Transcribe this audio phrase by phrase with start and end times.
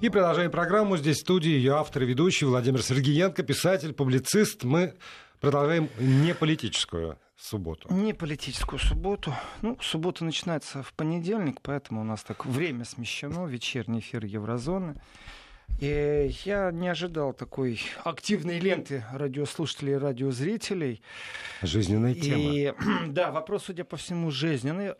[0.00, 0.96] И продолжаем программу.
[0.96, 4.64] Здесь в студии ее автор и ведущий Владимир Сергеенко, писатель, публицист.
[4.64, 4.94] Мы
[5.40, 7.92] продолжаем не политическую субботу.
[7.92, 9.34] Не политическую субботу.
[9.60, 14.94] Ну, суббота начинается в понедельник, поэтому у нас так время смещено, вечерний эфир Еврозоны.
[15.80, 21.02] И я не ожидал такой активной ленты радиослушателей и радиозрителей.
[21.60, 22.54] Жизненная тема.
[22.54, 22.72] И,
[23.08, 24.94] да, вопрос, судя по всему, жизненный.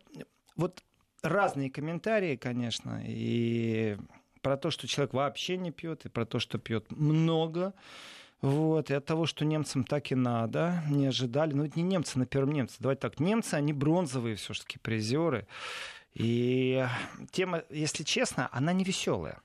[0.56, 0.82] Вот
[1.22, 3.96] разные комментарии, конечно, и
[4.42, 7.74] про то, что человек вообще не пьет, и про то, что пьет много.
[8.40, 11.52] Вот, и от того, что немцам так и надо, не ожидали.
[11.52, 12.76] Ну, это не немцы на первом немце.
[12.78, 15.46] Давайте так, немцы, они бронзовые все-таки призеры.
[16.14, 16.86] И
[17.30, 19.42] тема, если честно, она не веселая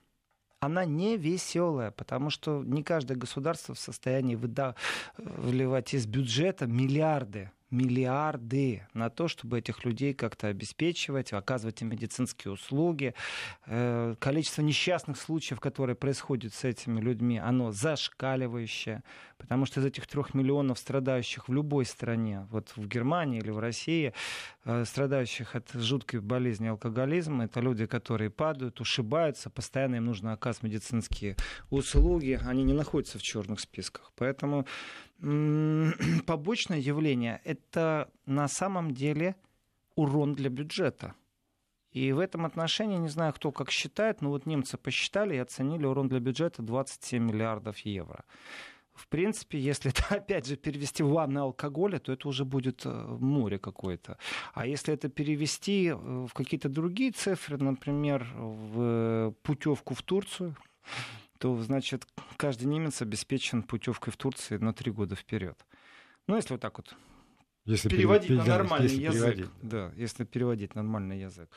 [0.58, 4.74] она не веселая, потому что не каждое государство в состоянии выда-
[5.16, 12.52] выливать из бюджета миллиарды миллиарды на то, чтобы этих людей как-то обеспечивать, оказывать им медицинские
[12.52, 13.14] услуги.
[13.66, 19.02] Э, количество несчастных случаев, которые происходят с этими людьми, оно зашкаливающее,
[19.38, 23.58] потому что из этих трех миллионов страдающих в любой стране, вот в Германии или в
[23.58, 24.12] России,
[24.64, 30.64] э, страдающих от жуткой болезни алкоголизма, это люди, которые падают, ушибаются, постоянно им нужно оказывать
[30.64, 31.36] медицинские
[31.70, 34.12] услуги, они не находятся в черных списках.
[34.16, 34.66] Поэтому
[36.26, 39.36] побочное явление— это на самом деле
[39.94, 41.14] урон для бюджета.
[41.92, 45.86] И в этом отношении, не знаю, кто как считает, но вот немцы посчитали и оценили
[45.86, 48.24] урон для бюджета 27 миллиардов евро.
[48.92, 52.90] В принципе, если это, опять же, перевести в ванны алкоголя, то это уже будет э,
[52.90, 54.18] море какое-то.
[54.52, 60.54] А если это перевести э, в какие-то другие цифры, например, в путевку в Турцию,
[61.38, 62.06] то, значит,
[62.36, 65.58] каждый немец обеспечен путевкой в Турцию на три года вперед.
[66.26, 66.96] Ну, если вот так вот
[67.66, 68.38] если переводить пере...
[68.38, 69.34] на нормальный если язык.
[69.34, 69.50] Переводить.
[69.62, 71.50] Да, если переводить на нормальный язык.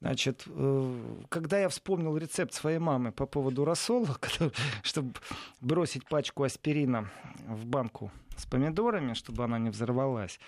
[0.00, 4.16] Значит, э, когда я вспомнил рецепт своей мамы по поводу рассола,
[4.82, 5.14] чтобы
[5.60, 7.10] бросить пачку аспирина
[7.46, 10.38] в банку с помидорами, чтобы она не взорвалась,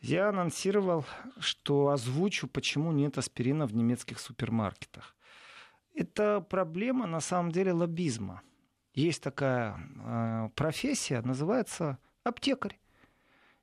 [0.00, 1.04] я анонсировал,
[1.40, 5.16] что озвучу, почему нет аспирина в немецких супермаркетах
[5.94, 8.42] это проблема на самом деле лоббизма.
[8.94, 12.79] Есть такая э, профессия, называется аптекарь.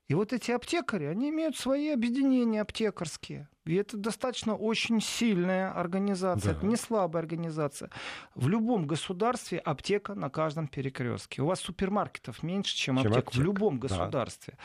[0.08, 3.46] И вот эти аптекари, они имеют свои объединения аптекарские.
[3.66, 6.58] И это достаточно очень сильная организация, да.
[6.58, 7.90] это не слабая организация.
[8.34, 11.42] В любом государстве аптека на каждом перекрестке.
[11.42, 13.26] У вас супермаркетов меньше, чем, чем аптек.
[13.26, 13.42] аптека.
[13.42, 14.56] В любом государстве.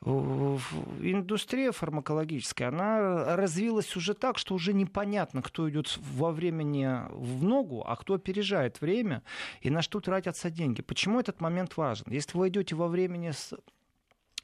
[0.00, 0.10] Да.
[0.10, 7.84] Индустрия фармакологическая, она развилась уже так, что уже непонятно, кто идет во времени в ногу,
[7.86, 9.22] а кто опережает время
[9.60, 10.82] и на что тратятся деньги.
[10.82, 12.06] Почему этот момент важен?
[12.08, 13.54] Если вы идете во времени с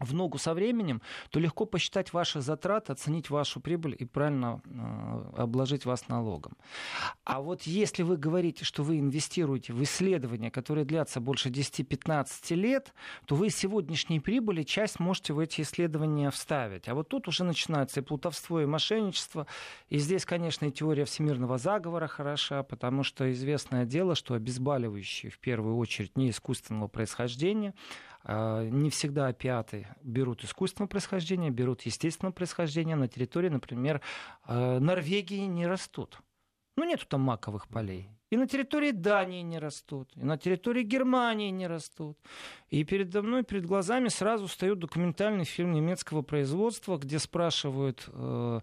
[0.00, 1.00] в ногу со временем,
[1.31, 6.56] то легко посчитать ваши затраты, оценить вашу прибыль и правильно э, обложить вас налогом.
[7.25, 12.93] А вот если вы говорите, что вы инвестируете в исследования, которые длятся больше 10-15 лет,
[13.27, 16.88] то вы сегодняшней прибыли часть можете в эти исследования вставить.
[16.88, 19.47] А вот тут уже начинается и плутовство, и мошенничество.
[19.88, 25.38] И здесь, конечно, и теория всемирного заговора хороша, потому что известное дело, что обезболивающие в
[25.38, 27.75] первую очередь не искусственного происхождения,
[28.26, 32.96] не всегда опиаты берут искусственного происхождения, берут естественного происхождения.
[32.96, 34.00] На территории, например,
[34.44, 36.18] а, Норвегии не растут.
[36.76, 38.08] Ну, нету там маковых полей.
[38.30, 42.18] И на территории Дании не растут, и на территории Германии не растут.
[42.68, 48.60] И передо мной, перед глазами сразу встает документальный фильм немецкого производства, где спрашивают э,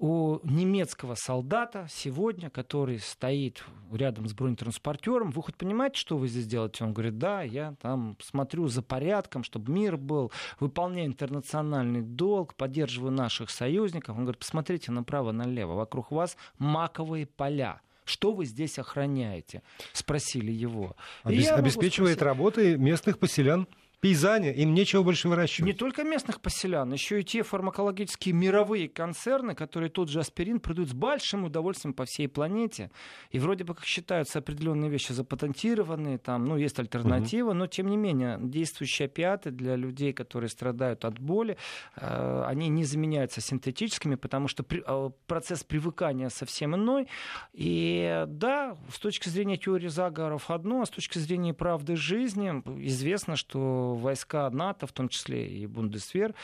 [0.00, 3.62] у немецкого солдата сегодня, который стоит
[3.92, 6.84] рядом с бронетранспортером, вы хоть понимаете, что вы здесь делаете?
[6.84, 13.12] Он говорит, да, я там смотрю за порядком, чтобы мир был, выполняю интернациональный долг, поддерживаю
[13.12, 14.16] наших союзников.
[14.16, 17.82] Он говорит, посмотрите направо-налево, вокруг вас маковые поля.
[18.06, 19.62] Что вы здесь охраняете?
[19.92, 20.96] Спросили его.
[21.24, 23.68] Обес- обеспечивает работой местных поселян
[24.00, 25.66] пейзане, им нечего больше выращивать.
[25.66, 30.90] Не только местных поселян, еще и те фармакологические мировые концерны, которые тот же аспирин продают
[30.90, 32.90] с большим удовольствием по всей планете.
[33.30, 37.58] И вроде бы как считаются определенные вещи запатентированные, там, ну, есть альтернатива, угу.
[37.58, 41.56] но тем не менее действующие опиаты для людей, которые страдают от боли,
[41.96, 47.06] э, они не заменяются синтетическими, потому что при, э, процесс привыкания совсем иной.
[47.52, 52.50] И да, с точки зрения теории заговоров одно, а с точки зрения правды жизни
[52.86, 56.34] известно, что войска НАТО, в том числе и Бундесвер,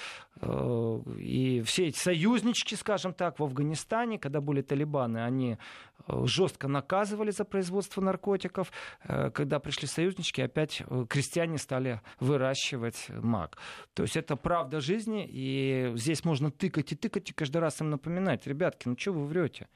[0.40, 5.58] э, и все эти союзнички, скажем так, в Афганистане, когда были талибаны, они
[6.06, 8.72] э, жестко наказывали за производство наркотиков.
[9.04, 13.58] Э, когда пришли союзнички, опять крестьяне стали выращивать мак.
[13.94, 17.90] То есть это правда жизни, и здесь можно тыкать и тыкать, и каждый раз им
[17.90, 19.68] напоминать, ребятки, ну что вы врете?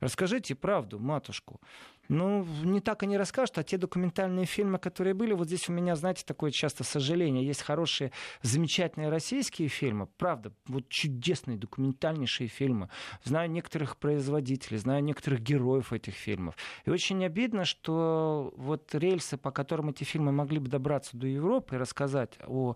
[0.00, 1.60] Расскажите правду, матушку.
[2.08, 5.96] Ну, не так они расскажут, а те документальные фильмы, которые были, вот здесь у меня,
[5.96, 7.46] знаете, такое часто сожаление.
[7.46, 8.12] Есть хорошие,
[8.42, 12.88] замечательные российские фильмы, правда, вот чудесные документальнейшие фильмы.
[13.24, 16.56] Знаю некоторых производителей, знаю некоторых героев этих фильмов.
[16.84, 21.74] И очень обидно, что вот рельсы, по которым эти фильмы могли бы добраться до Европы
[21.74, 22.74] и рассказать о,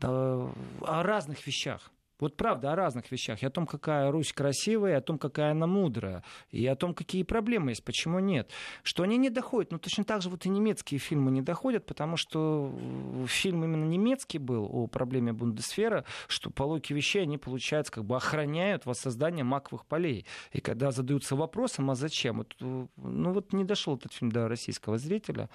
[0.00, 3.42] о разных вещах, вот правда о разных вещах.
[3.42, 6.22] И о том, какая Русь красивая, и о том, какая она мудрая.
[6.50, 8.50] И о том, какие проблемы есть, почему нет.
[8.82, 9.72] Что они не доходят.
[9.72, 12.72] Ну, точно так же вот и немецкие фильмы не доходят, потому что
[13.26, 18.86] фильм именно немецкий был о проблеме Бундесфера, что по вещей они, получается, как бы охраняют
[18.86, 20.26] воссоздание маковых полей.
[20.52, 22.38] И когда задаются вопросом, а зачем?
[22.38, 25.48] Вот, ну вот не дошел этот фильм до российского зрителя.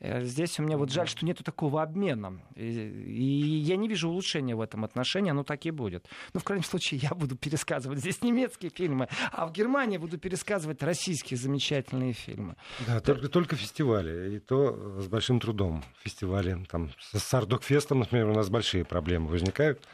[0.00, 2.40] Э, здесь у меня вот жаль, что нету такого обмена.
[2.56, 6.08] И, и я не вижу улучшения в этом отношении, оно так и будет.
[6.32, 10.82] Но в крайнем случае я буду пересказывать здесь немецкие фильмы, а в Германии буду пересказывать
[10.82, 12.56] российские замечательные фильмы.
[12.86, 15.84] Да, только, только фестивали, и то с большим трудом.
[16.02, 19.86] Фестивали, там, с Ардокфестом, например, у нас большие проблемы возникают.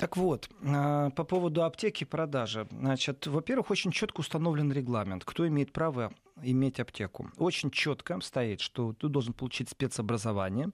[0.00, 2.66] Так вот, а, по поводу аптеки продажи.
[2.70, 6.10] Значит, во-первых, очень четко установлен регламент, кто имеет право
[6.42, 7.30] иметь аптеку.
[7.36, 10.70] Очень четко стоит, что ты должен получить спецобразование,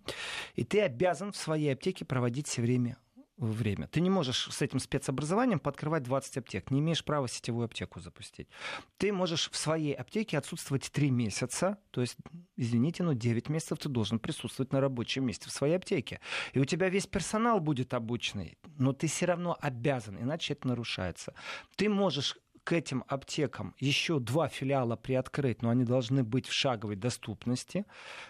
[0.55, 2.99] и ты обязан в своей аптеке проводить все время
[3.37, 3.87] время.
[3.89, 8.49] Ты не можешь с этим спецобразованием подкрывать 20 аптек, не имеешь права сетевую аптеку запустить.
[8.97, 12.17] Ты можешь в своей аптеке отсутствовать 3 месяца, то есть,
[12.57, 16.21] извините, но 9 месяцев ты должен присутствовать на рабочем месте в своей аптеке.
[16.53, 21.35] И у тебя весь персонал будет обученный, но ты все равно обязан, иначе это нарушается.
[21.77, 26.97] Ты можешь к этим аптекам еще два филиала приоткрыть, но они должны быть в шаговой
[26.97, 27.85] доступности.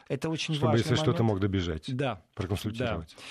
[0.08, 0.82] Это очень Чтобы, важно.
[0.82, 1.84] если что-то мог добежать.
[1.96, 2.22] Да.
[2.34, 3.16] Проконсультировать.
[3.16, 3.22] Да.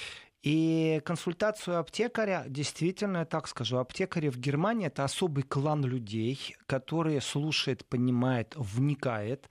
[0.45, 7.19] И консультацию аптекаря, действительно, я так скажу, аптекари в Германии это особый клан людей, которые
[7.19, 9.49] слушает, понимает, вникает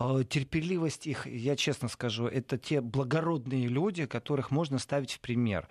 [0.00, 5.66] Э, терпеливость их, я честно скажу, это те благородные люди, которых можно ставить в пример.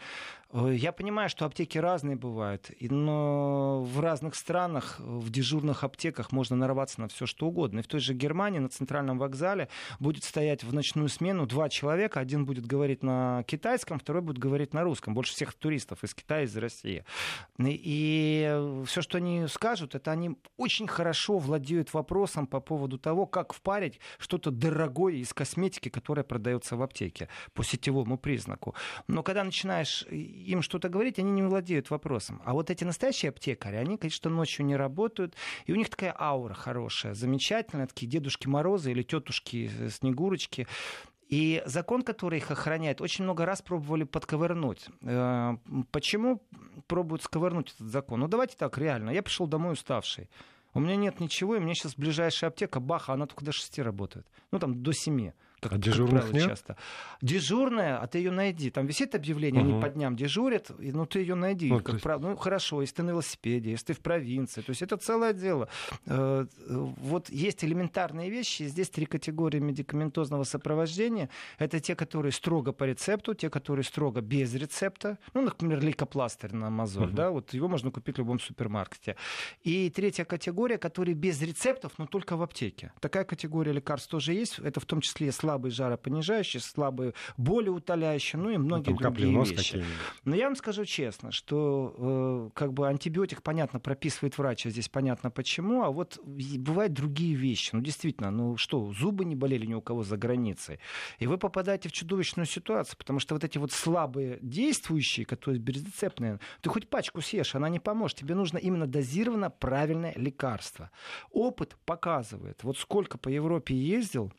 [0.52, 6.56] Э, я понимаю, что аптеки разные бывают, но в разных странах, в дежурных аптеках можно
[6.56, 7.80] нарваться на все что угодно.
[7.80, 12.20] И в той же Германии на центральном вокзале будет стоять в ночную смену два человека.
[12.20, 15.14] Один будет говорить на китайском, второй будет говорить на русском.
[15.14, 17.04] Больше всех туристов из Китая, из России.
[17.60, 23.54] И все, что они скажут, это они очень хорошо владеют вопросом по поводу того, как
[23.54, 28.76] впарить что-то дорогое из косметики, которая продается в аптеке по сетевому признаку.
[29.08, 30.06] Но когда начинаешь
[30.45, 32.42] им что-то говорить, они не владеют вопросом.
[32.45, 35.36] А вот эти настоящие аптекари, они, конечно, ночью не работают,
[35.66, 40.68] и у них такая аура хорошая, замечательная, такие Дедушки Морозы или тетушки Снегурочки.
[41.28, 44.88] И закон, который их охраняет, очень много раз пробовали подковырнуть.
[45.01, 45.57] Э,
[45.92, 46.42] почему
[46.88, 48.22] пробуют сковырнуть этот закон?
[48.22, 49.10] Ну, давайте так, реально.
[49.10, 50.30] Я пришел домой уставший.
[50.74, 54.28] У меня нет ничего, и мне сейчас ближайшая аптека, баха, она только до 6 работает.
[54.51, 55.31] Ну, там, до 7.
[55.59, 56.50] Как, а дежурных как правило, нет?
[56.50, 56.77] часто.
[57.21, 58.69] Дежурная, а ты ее найди.
[58.69, 59.71] Там висит объявление, угу.
[59.71, 61.69] они по дням дежурят, и, ну ты ее найди.
[61.69, 62.04] Ну, как есть...
[62.04, 62.21] прав...
[62.21, 64.62] ну хорошо, если ты на велосипеде, если ты в провинции.
[64.62, 65.68] То есть это целое дело.
[66.06, 68.63] Э, вот есть элементарные вещи.
[68.63, 71.30] Здесь три категории медикаментозного сопровождения.
[71.57, 75.18] Это те, которые строго по рецепту, те, которые строго без рецепта.
[75.33, 77.07] Ну, например, лейкопластырь на мозоль.
[77.07, 77.15] Угу.
[77.15, 79.15] Да, вот его можно купить в любом супермаркете.
[79.63, 82.92] И третья категория, которые без рецептов, но только в аптеке.
[83.00, 84.59] Такая категория лекарств тоже есть.
[84.59, 89.83] Это в том числе слабый жаропонижающий, слабый болеутоляющий, ну и многие ну, другие вещи.
[90.23, 94.87] Но я вам скажу честно, что э, как бы антибиотик, понятно, прописывает врач, а здесь
[94.87, 97.71] понятно почему, а вот бывают другие вещи.
[97.73, 100.80] Ну, действительно, ну что, зубы не болели ни у кого за границей.
[101.18, 106.40] И вы попадаете в чудовищную ситуацию, потому что вот эти вот слабые действующие, которые безрецептные,
[106.61, 108.19] ты хоть пачку съешь, она не поможет.
[108.19, 110.92] Тебе нужно именно дозированно правильное лекарство.
[111.31, 114.31] Опыт показывает, вот сколько по Европе ездил,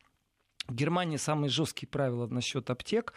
[0.69, 3.15] в Германии самые жесткие правила насчет аптек.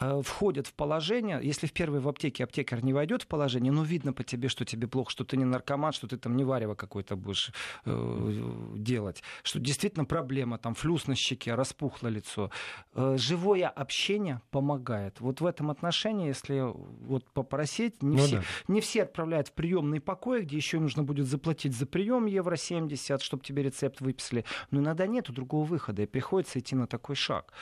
[0.00, 3.82] Э, входят в положение, если в первой в аптеке аптекарь не войдет в положение, ну,
[3.82, 6.74] видно по тебе, что тебе плохо, что ты не наркоман, что ты там не варево
[6.74, 7.52] какое-то будешь
[7.84, 12.50] э, делать, что действительно проблема, там, флюс на щеке, распухло лицо.
[12.94, 15.20] Э, живое общение помогает.
[15.20, 18.42] Вот в этом отношении, если вот попросить, не, ну, все, да.
[18.68, 23.20] не все отправляют в приемный покой, где еще нужно будет заплатить за прием евро 70,
[23.20, 24.46] чтобы тебе рецепт выписали.
[24.70, 27.52] Но иногда нет другого выхода, и приходится идти на такой шаг.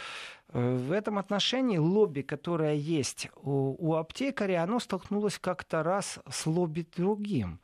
[0.53, 6.47] Э, в этом отношении лобби, которое есть у, у аптекаря, оно столкнулось как-то раз с
[6.47, 7.61] лобби другим.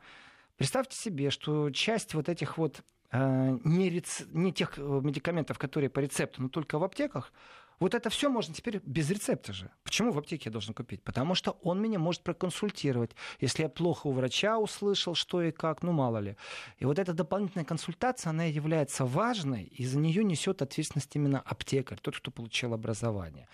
[0.57, 4.23] Представьте себе, что часть вот этих вот э, не, рец...
[4.31, 7.33] не тех э, медикаментов, которые по рецепту, но только в аптеках,
[7.79, 9.69] Вот это все можно теперь без рецепта же.
[9.83, 11.03] Почему в аптеке я должен купить?
[11.03, 13.11] Потому что он меня может проконсультировать.
[13.39, 16.37] Если я плохо у врача услышал, что и как, ну мало ли.
[16.79, 21.99] И вот эта дополнительная консультация, она является важной, и за нее несет ответственность именно аптекарь,
[22.01, 23.47] тот, кто получил образование.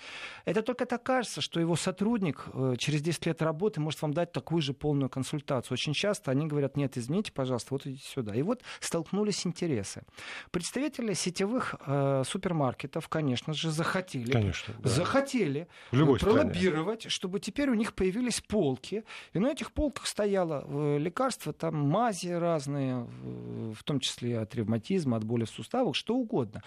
[0.46, 4.32] Это только так кажется, что его сотрудник э, через 10 лет работы может вам дать
[4.32, 5.74] такую же полную консультацию.
[5.74, 8.36] Очень часто они говорят, нет, извините, пожалуйста, вот идите сюда.
[8.36, 10.04] И вот столкнулись интересы.
[10.52, 14.90] Представители сетевых э, супермаркетов, конечно же, захотели захотели, Конечно, да.
[14.90, 17.12] захотели В пролоббировать, стране.
[17.12, 19.04] чтобы теперь у них появились полки,
[19.34, 23.08] и на этих полках стояло э, лекарства, там мази разные,
[23.74, 26.64] в том числе от ревматизма, от боли в суставах, что угодно.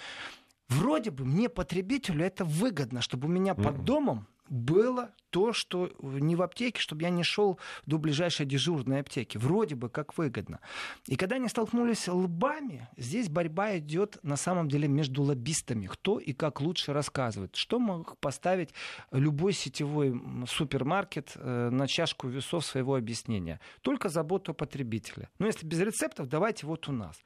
[0.69, 3.63] Вроде бы мне, потребителю, это выгодно, чтобы у меня mm-hmm.
[3.63, 9.01] под домом было то, что не в аптеке, чтобы я не шел до ближайшей дежурной
[9.01, 9.37] аптеки.
[9.37, 10.61] Вроде бы как выгодно.
[11.07, 15.87] И когда они столкнулись лбами, здесь борьба идет на самом деле между лоббистами.
[15.87, 17.57] Кто и как лучше рассказывает.
[17.57, 18.71] Что мог поставить
[19.11, 23.61] любой сетевой супермаркет э, на чашку весов своего объяснения?
[23.81, 25.31] Только заботу о потребителе.
[25.39, 27.21] Но если без рецептов, давайте вот у нас.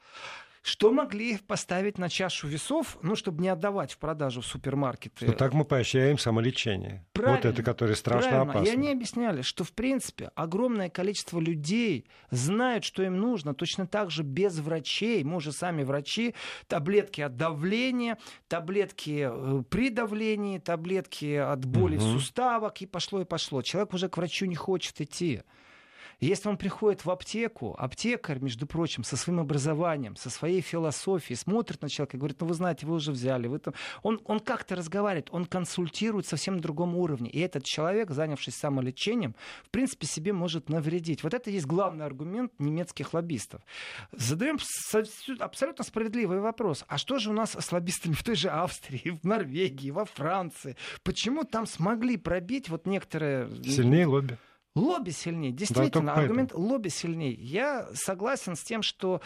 [0.69, 5.25] Что могли поставить на чашу весов, ну, чтобы не отдавать в продажу в супермаркеты?
[5.25, 7.07] Что так мы поощряем самолечение.
[7.15, 8.53] Правильно, вот это, которое страшно правильно.
[8.53, 8.69] опасно.
[8.69, 13.55] И они объясняли, что, в принципе, огромное количество людей знают, что им нужно.
[13.55, 16.35] Точно так же без врачей, мы уже сами врачи,
[16.67, 22.19] таблетки от давления, таблетки э, при давлении, таблетки от боли угу.
[22.19, 23.63] суставок, и пошло, и пошло.
[23.63, 25.41] Человек уже к врачу не хочет идти.
[26.21, 31.81] Если он приходит в аптеку, аптекарь, между прочим, со своим образованием, со своей философией, смотрит
[31.81, 33.47] на человека и говорит, ну вы знаете, вы уже взяли.
[33.47, 33.75] Вы там...
[34.03, 37.31] Он, он как-то разговаривает, он консультирует совсем на другом уровне.
[37.31, 41.23] И этот человек, занявшись самолечением, в принципе, себе может навредить.
[41.23, 43.63] Вот это есть главный аргумент немецких лоббистов.
[44.11, 44.59] Задаем
[45.39, 46.85] абсолютно справедливый вопрос.
[46.89, 50.77] А что же у нас с лоббистами в той же Австрии, в Норвегии, во Франции?
[51.05, 53.49] Почему там смогли пробить вот некоторые...
[53.63, 54.37] Сильнее лобби.
[54.79, 55.53] Лобби сильнее.
[55.53, 57.35] Действительно, да, аргумент лобби сильнее.
[57.35, 59.21] Я согласен с тем, что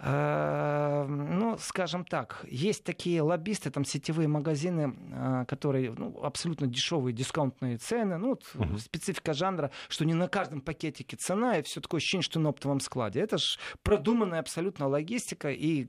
[0.00, 7.12] Э, ну, скажем так, есть такие лоббисты, там сетевые магазины, э, которые ну, абсолютно дешевые
[7.12, 8.16] дисконтные цены.
[8.16, 8.78] Ну, вот uh-huh.
[8.78, 12.78] специфика жанра, что не на каждом пакетике цена, и все такое ощущение, что на оптовом
[12.78, 13.20] складе.
[13.20, 15.88] Это же продуманная абсолютно логистика, и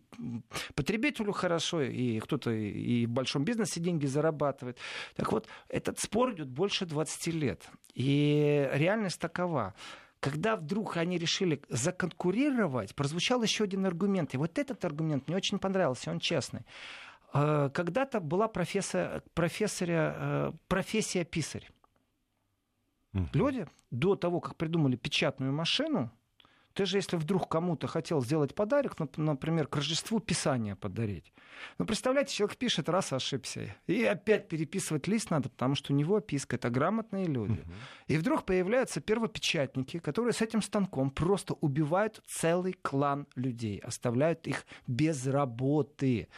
[0.73, 4.79] потребителю хорошо, и кто-то и в большом бизнесе деньги зарабатывает.
[5.15, 7.69] Так вот, этот спор идет больше 20 лет.
[7.93, 8.69] И
[9.09, 9.73] реальность такова.
[10.19, 14.33] Когда вдруг они решили законкурировать, прозвучал еще один аргумент.
[14.33, 16.61] И вот этот аргумент мне очень понравился, он честный.
[17.33, 21.69] Э, когда-то была профессор, профессоря, э, профессия писарь.
[23.33, 26.11] Люди до того, как придумали печатную машину,
[26.79, 31.33] ты же, если вдруг кому-то хотел сделать подарок, например, к Рождеству писание подарить.
[31.77, 33.75] Ну, представляете, человек пишет, раз ошибся.
[33.86, 36.55] И опять переписывать лист надо, потому что у него описка.
[36.55, 37.59] Это грамотные люди.
[37.59, 37.71] Угу.
[38.07, 44.65] И вдруг появляются первопечатники, которые с этим станком просто убивают целый клан людей, оставляют их
[44.88, 46.29] без работы.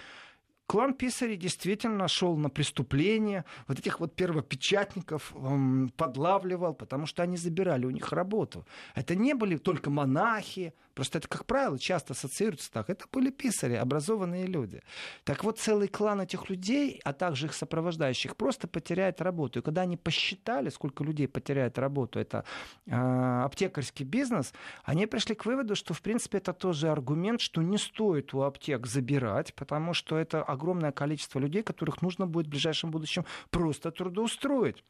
[0.71, 7.35] Клан Писарей действительно шел на преступление, вот этих вот первопечатников эм, подлавливал, потому что они
[7.35, 8.65] забирали у них работу.
[8.95, 12.89] Это не были только монахи, Просто это, как правило, часто ассоциируется так.
[12.89, 14.81] Это были писари, образованные люди.
[15.23, 19.59] Так вот, целый клан этих людей, а также их сопровождающих, просто потеряет работу.
[19.59, 22.43] И когда они посчитали, сколько людей потеряет работу, это
[22.85, 27.77] э, аптекарский бизнес, они пришли к выводу, что, в принципе, это тоже аргумент, что не
[27.77, 32.91] стоит у аптек забирать, потому что это огромное количество людей, которых нужно будет в ближайшем
[32.91, 34.83] будущем просто трудоустроить.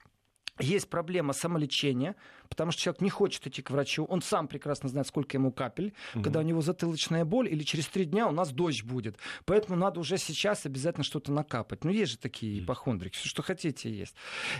[0.61, 2.15] Есть проблема самолечения,
[2.49, 5.93] потому что человек не хочет идти к врачу, он сам прекрасно знает, сколько ему капель,
[6.13, 6.23] угу.
[6.23, 9.17] когда у него затылочная боль, или через три дня у нас дождь будет.
[9.45, 11.83] Поэтому надо уже сейчас обязательно что-то накапать.
[11.83, 14.15] Ну, есть же такие ипохондрики, все, что хотите, есть.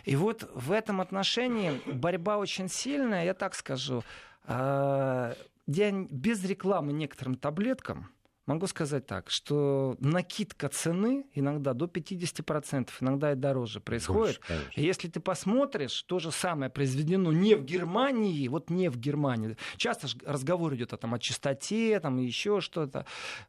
[0.06, 4.04] И вот в этом отношении борьба очень сильная, я так скажу.
[4.46, 5.36] А,
[5.68, 8.10] без рекламы некоторым таблеткам,
[8.52, 14.42] Могу сказать так, что накидка цены иногда до 50%, иногда и дороже происходит.
[14.46, 19.56] Больше, Если ты посмотришь, то же самое произведено не в Германии, вот не в Германии.
[19.78, 23.06] Часто разговор идет о, там, о чистоте, там, еще что-то.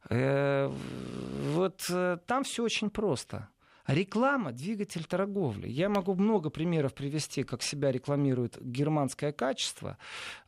[0.09, 0.73] Э,
[1.53, 3.49] вот э, там все очень просто.
[3.87, 5.69] Реклама– двигатель торговли.
[5.69, 9.99] Я могу много примеров привести, как себя рекламирует германское качество.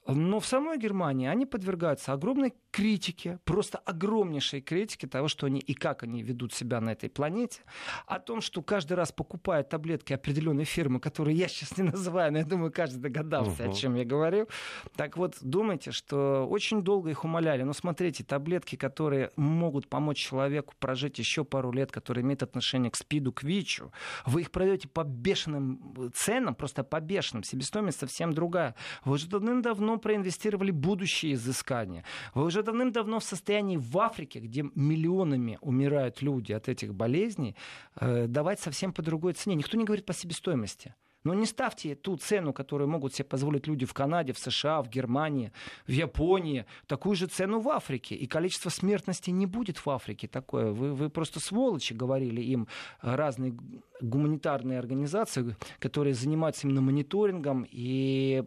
[0.06, 5.74] Но в самой Германии они подвергаются огромной критике, просто огромнейшей критике того, что они и
[5.74, 7.62] как они ведут себя на этой планете,
[8.06, 12.38] о том, что каждый раз покупая таблетки определенной фирмы, которые я сейчас не называю, но
[12.38, 13.70] я думаю, каждый догадался, uh-huh.
[13.70, 14.48] о чем я говорю.
[14.96, 17.62] Так вот, думайте, что очень долго их умоляли.
[17.62, 22.96] Но смотрите, таблетки, которые могут помочь человеку прожить еще пару лет, которые имеют отношение к
[22.96, 23.92] СПИДу, к ВИЧу,
[24.26, 27.44] вы их продаете по бешеным ценам, просто по бешеным.
[27.44, 28.74] Себестоимость совсем другая.
[29.04, 32.04] Вы уже давным-давно проинвестировали будущие изыскания.
[32.34, 37.56] Вы уже давным-давно в состоянии в Африке, где миллионами умирают люди от этих болезней,
[38.00, 39.56] э, давать совсем по другой цене.
[39.56, 40.94] Никто не говорит по себестоимости.
[41.24, 44.90] Но не ставьте ту цену, которую могут себе позволить люди в Канаде, в США, в
[44.90, 45.52] Германии,
[45.86, 48.14] в Японии, такую же цену в Африке.
[48.14, 50.70] И количество смертности не будет в Африке такое.
[50.70, 52.68] Вы, вы просто сволочи, говорили им
[53.00, 53.54] разные
[54.02, 58.44] гуманитарные организации, которые занимаются именно мониторингом и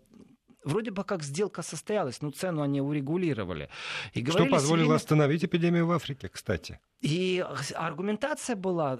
[0.67, 3.69] вроде бы как сделка состоялась, но цену они урегулировали.
[4.13, 4.95] И Что позволило себе...
[4.95, 6.79] остановить эпидемию в Африке, кстати?
[7.01, 7.45] И
[7.75, 8.97] аргументация была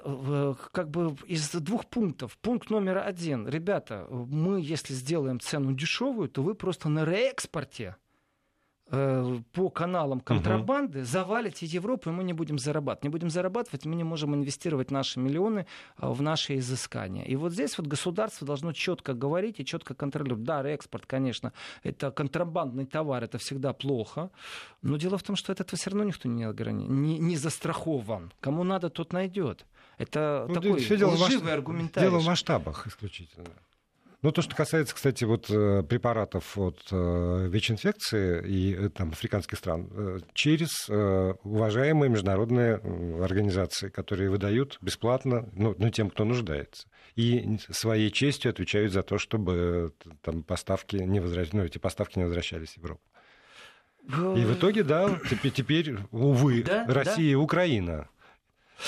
[0.71, 2.37] как бы из двух пунктов.
[2.37, 3.47] Пункт номер один.
[3.47, 8.06] Ребята, мы если сделаем цену дешевую, то вы просто на реэкспорте Э,
[8.89, 11.05] по каналам контрабанды, угу.
[11.05, 13.03] завалите Европу, и мы не будем зарабатывать.
[13.03, 15.65] Не будем зарабатывать, мы не можем инвестировать наши миллионы
[15.97, 17.25] э, в наши изыскания.
[17.25, 20.43] И вот здесь вот государство должно четко говорить и четко контролировать.
[20.43, 21.51] Да, реэкспорт, конечно,
[21.83, 24.29] это контрабандный товар, это всегда плохо.
[24.81, 28.31] Но дело в том, что от этого все равно никто не, не, не застрахован.
[28.39, 29.65] Кому надо, тот найдет.
[29.97, 32.09] Это ну, такой лживый аргументарий.
[32.09, 33.49] Дело в масштабах исключительно.
[34.27, 39.57] Ну, то, что касается, кстати, вот э, препаратов от э, ВИЧ-инфекции и э, там, африканских
[39.57, 39.89] стран,
[40.33, 40.89] через
[41.45, 42.75] уважаемые международные
[43.23, 46.89] организации, которые выдают бесплатно ну, ну, тем, кто нуждается.
[47.15, 52.25] И своей честью отвечают за то, чтобы там, поставки не возвращались, ну, эти поставки не
[52.25, 53.01] возвращались в Европу.
[54.09, 57.31] И в итоге, да, теперь, теперь увы, да, Россия да.
[57.31, 58.09] и Украина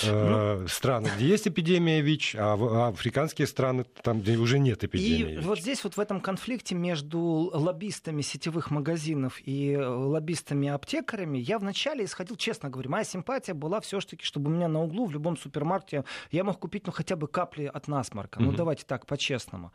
[0.04, 5.34] ну, страны, где есть эпидемия ВИЧ, а, а африканские страны, там, где уже нет эпидемии.
[5.34, 5.46] И ВИЧ.
[5.46, 12.06] вот здесь вот в этом конфликте между лоббистами сетевых магазинов и э, лоббистами-аптекарями я вначале
[12.06, 16.06] исходил, честно говоря, моя симпатия была все-таки, чтобы у меня на углу в любом супермаркете
[16.32, 18.42] я мог купить ну хотя бы капли от насморка.
[18.42, 19.72] Ну давайте так, по-честному.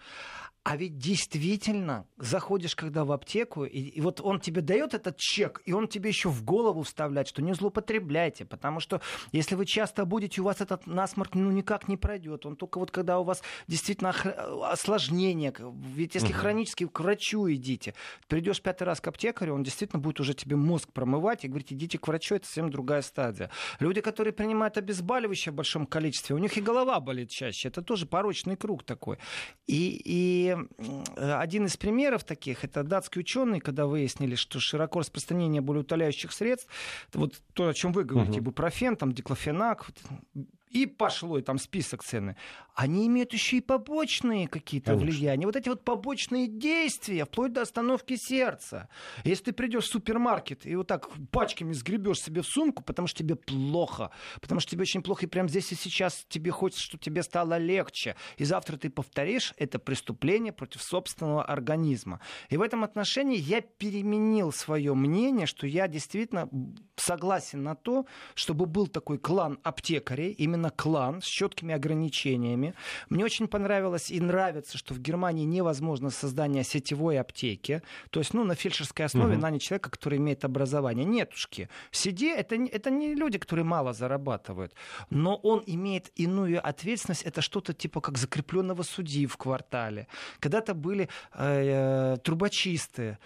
[0.64, 5.61] А ведь действительно, заходишь когда в аптеку, и, и вот он тебе дает этот чек,
[5.66, 10.04] и он тебе еще в голову вставляет, что не злоупотребляйте, потому что если вы часто
[10.05, 12.47] будете, у вас этот насморк ну, никак не пройдет.
[12.47, 14.11] Он только вот когда у вас действительно
[14.71, 16.39] осложнение, ведь если угу.
[16.39, 17.95] хронически к врачу идите,
[18.29, 21.99] придешь пятый раз к аптекарю, он действительно будет уже тебе мозг промывать и говорить, идите
[21.99, 23.51] к врачу, это совсем другая стадия.
[23.81, 28.07] Люди, которые принимают обезболивающее в большом количестве, у них и голова болит чаще, это тоже
[28.07, 29.19] порочный круг такой.
[29.67, 30.57] И, и
[31.17, 36.69] один из примеров таких, это датские ученые, когда выяснили, что широко распространение болеутоляющих средств,
[37.12, 38.47] вот то, о чем вы говорите, угу.
[38.47, 39.87] бупрофен, там, диклофенак,
[40.74, 42.37] и пошло, и там список цены.
[42.75, 45.47] Они имеют еще и побочные какие-то влияния.
[45.47, 48.89] Вот эти вот побочные действия, вплоть до остановки сердца.
[49.23, 53.19] Если ты придешь в супермаркет и вот так пачками сгребешь себе в сумку, потому что
[53.19, 54.11] тебе плохо,
[54.41, 57.59] потому что тебе очень плохо, и прямо здесь и сейчас тебе хочется, чтобы тебе стало
[57.59, 62.21] легче, и завтра ты повторишь, это преступление против собственного организма.
[62.49, 66.49] И в этом отношении я переменил свое мнение, что я действительно
[66.97, 72.63] согласен на то, чтобы был такой клан аптекарей, именно клан с четкими ограничениями.
[73.11, 77.83] Мне очень понравилось и нравится, что в Германии невозможно создание сетевой аптеки.
[78.11, 79.42] То есть, ну, на фельдшерской основе угу.
[79.42, 81.05] нанять человека, который имеет образование.
[81.05, 81.68] Нетушки.
[81.90, 84.72] Сиди, это, это не люди, которые мало зарабатывают.
[85.11, 87.22] Но он имеет иную ответственность.
[87.22, 90.07] Это что-то типа как закрепленного судьи в квартале.
[90.40, 93.18] Когда-то были э, трубочисты,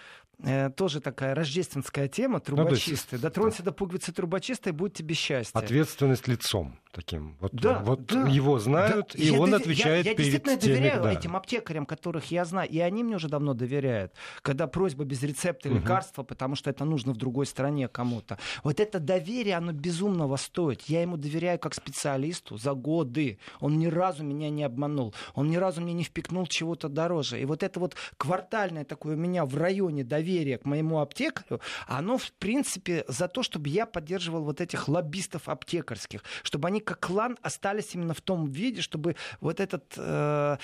[0.44, 3.16] Э, тоже такая рождественская тема, трубочисты.
[3.16, 3.66] Ну, Дотронься да.
[3.66, 5.58] до пуговицы трубочистой, будет тебе счастье.
[5.58, 7.36] Ответственность лицом таким.
[7.40, 9.22] Вот, да, вот да, его знают, да.
[9.22, 9.62] и я он дов...
[9.62, 11.12] отвечает я, я перед действительно теми, доверяю да.
[11.12, 14.12] этим аптекарям, которых я знаю, и они мне уже давно доверяют.
[14.42, 15.78] Когда просьба без рецепта угу.
[15.78, 18.38] лекарства, потому что это нужно в другой стране кому-то.
[18.62, 20.82] Вот это доверие, оно безумного стоит.
[20.82, 23.40] Я ему доверяю как специалисту за годы.
[23.58, 25.14] Он ни разу меня не обманул.
[25.34, 27.40] Он ни разу мне не впикнул чего-то дороже.
[27.40, 31.60] И вот это вот квартальное такое у меня в районе доверие доверие к моему аптекарю,
[31.86, 37.00] оно, в принципе, за то, чтобы я поддерживал вот этих лоббистов аптекарских, чтобы они как
[37.00, 39.94] клан остались именно в том виде, чтобы вот этот...
[39.96, 40.58] Э,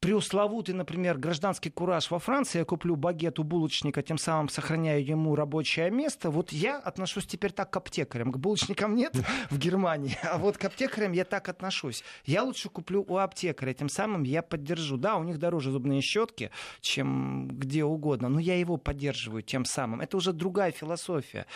[0.00, 5.36] преусловутый, например, гражданский кураж во Франции, я куплю багет у булочника, тем самым сохраняю ему
[5.36, 8.32] рабочее место, вот я отношусь теперь так к аптекарям.
[8.32, 9.14] К булочникам нет
[9.50, 12.02] в Германии, а вот к аптекарям я так отношусь.
[12.24, 14.96] Я лучше куплю у аптекаря, тем самым я поддержу.
[14.96, 20.00] Да, у них дороже зубные щетки, чем где угодно, но я его поддерживаю тем самым.
[20.00, 21.46] Это уже другая философия.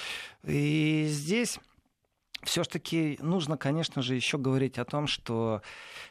[0.44, 1.58] И здесь
[2.44, 5.62] все-таки нужно, конечно же, еще говорить о том, что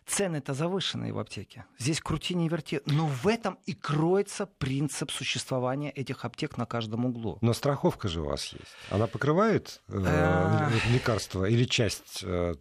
[0.05, 1.65] цены-то завышенные в аптеке.
[1.77, 2.81] Здесь крути не верти.
[2.85, 7.37] Но в этом и кроется принцип существования этих аптек на каждом углу.
[7.41, 8.71] Но страховка же у вас есть.
[8.89, 10.69] Она покрывает э, а.
[10.91, 12.55] лекарства или часть э,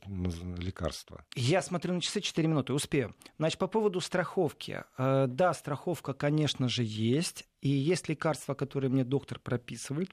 [0.59, 1.25] лекарства?
[1.35, 3.15] Я смотрю на часы 4 минуты, успею.
[3.39, 4.85] Значит, по поводу страховки.
[4.99, 7.45] Э, да, страховка, конечно же, есть.
[7.61, 10.11] И есть лекарства, которые мне доктор прописывает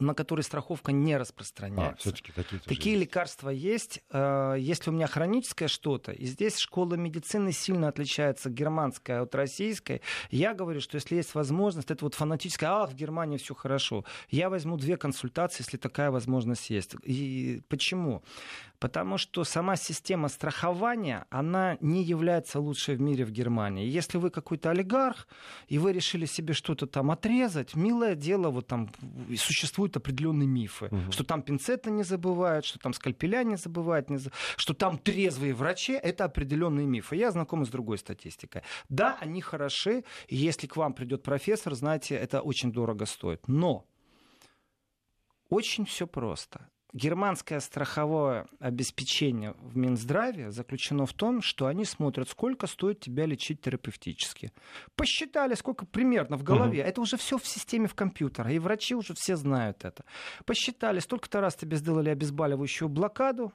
[0.00, 2.08] на которые страховка не распространяется.
[2.08, 4.02] А, такие, такие лекарства есть.
[4.10, 10.02] Э, если у меня хроническое что-то, и здесь школа медицины сильно отличается германская от российской,
[10.30, 14.50] я говорю, что если есть возможность, это вот фанатическое, а, в Германии все хорошо, я
[14.50, 16.96] возьму две консультации, если такая возможность есть.
[17.04, 18.22] И почему?
[18.80, 23.86] Потому что сама система страхования, она не является лучшей в мире в Германии.
[23.86, 25.26] Если вы какой-то олигарх,
[25.68, 28.90] и вы решили себе что-то там отрезать, милое дело, вот там
[29.84, 31.12] существуют определенные мифы, угу.
[31.12, 34.30] что там пинцеты не забывают, что там скальпеля не забывают, не за...
[34.56, 37.16] что там трезвые врачи, это определенные мифы.
[37.16, 38.62] Я знаком с другой статистикой.
[38.88, 43.48] Да, они хороши, и если к вам придет профессор, знаете, это очень дорого стоит.
[43.48, 43.84] Но
[45.50, 52.66] очень все просто германское страховое обеспечение в Минздраве заключено в том, что они смотрят, сколько
[52.68, 54.52] стоит тебя лечить терапевтически.
[54.94, 56.80] Посчитали, сколько примерно в голове.
[56.80, 56.88] Угу.
[56.88, 58.50] Это уже все в системе в компьютера.
[58.52, 60.04] И врачи уже все знают это.
[60.46, 63.52] Посчитали, столько-то раз тебе сделали обезболивающую блокаду,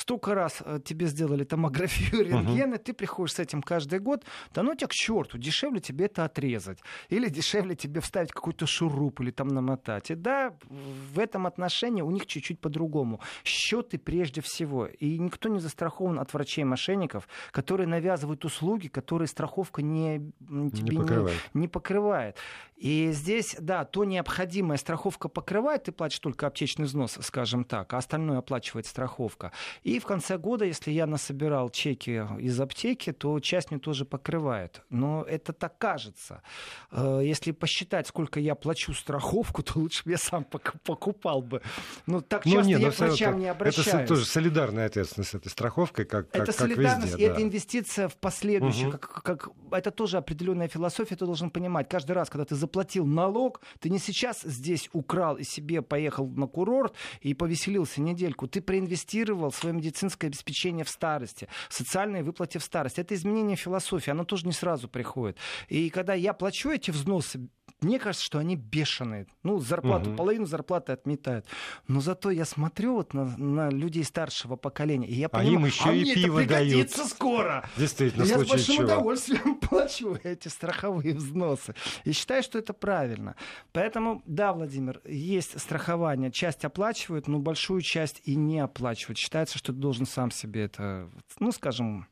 [0.00, 2.78] столько раз э, тебе сделали томографию, рентген, uh-huh.
[2.78, 6.78] ты приходишь с этим каждый год, да ну тебя к черту, дешевле тебе это отрезать.
[7.08, 10.10] Или дешевле тебе вставить какой-то шуруп или там намотать.
[10.10, 13.20] И да, в этом отношении у них чуть-чуть по-другому.
[13.44, 14.86] Счеты прежде всего.
[14.86, 21.50] И никто не застрахован от врачей-мошенников, которые навязывают услуги, которые страховка не, тебе не, покрывает.
[21.54, 22.36] Не, не покрывает.
[22.78, 27.98] И здесь, да, то необходимое страховка покрывает, ты платишь только аптечный взнос, скажем так, а
[27.98, 29.50] остальное оплачивает страховка.
[29.88, 34.82] И в конце года, если я насобирал чеки из аптеки, то часть мне тоже покрывает.
[34.90, 36.42] Но это так кажется.
[36.90, 41.62] Э, если посчитать, сколько я плачу страховку, то лучше бы я сам покупал бы.
[42.06, 43.88] Но так ну, часто не, я к врачам это, не обращаюсь.
[43.88, 47.24] Это тоже солидарная ответственность этой страховкой, как, как, это как солидарность, везде.
[47.24, 47.32] И да.
[47.32, 48.88] это инвестиция в последующее.
[48.88, 48.98] Угу.
[48.98, 51.88] Как, как, это тоже определенная философия, ты должен понимать.
[51.88, 56.46] Каждый раз, когда ты заплатил налог, ты не сейчас здесь украл и себе поехал на
[56.46, 58.46] курорт и повеселился недельку.
[58.48, 63.00] Ты проинвестировал своим медицинское обеспечение в старости, социальные выплаты в старости.
[63.00, 65.36] Это изменение философии, оно тоже не сразу приходит.
[65.68, 67.48] И когда я плачу эти взносы,
[67.80, 69.26] мне кажется, что они бешеные.
[69.42, 70.16] Ну, зарплату, угу.
[70.16, 71.46] половину зарплаты отметают.
[71.86, 75.66] Но зато я смотрю вот на, на людей старшего поколения, и я понимаю, а им
[75.66, 77.10] еще а и мне пиво это пригодится дают.
[77.10, 77.70] скоро.
[77.76, 78.84] Действительно, я с большим чего.
[78.84, 81.74] удовольствием плачу эти страховые взносы.
[82.04, 83.36] И считаю, что это правильно.
[83.72, 86.30] Поэтому, да, Владимир, есть страхование.
[86.30, 89.18] Часть оплачивают, но большую часть и не оплачивают.
[89.18, 92.06] Считается, что ты должен сам себе это, ну, скажем,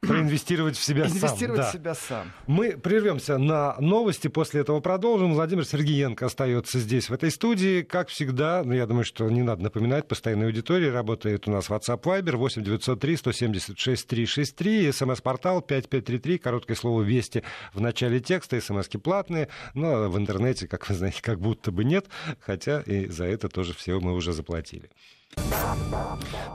[0.00, 1.70] проинвестировать в себя Инвестировать сам.
[1.70, 2.32] В себя сам.
[2.46, 5.34] Мы прервемся на новости, после этого продолжим.
[5.34, 7.82] Владимир Сергеенко остается здесь, в этой студии.
[7.82, 12.02] Как всегда, ну, я думаю, что не надо напоминать, постоянной аудитории работает у нас WhatsApp
[12.02, 19.48] Viber 8 903 176 363, смс-портал 5533, короткое слово «Вести» в начале текста, смс-ки платные,
[19.74, 22.06] но в интернете, как вы знаете, как будто бы нет,
[22.40, 24.90] хотя и за это тоже все мы уже заплатили.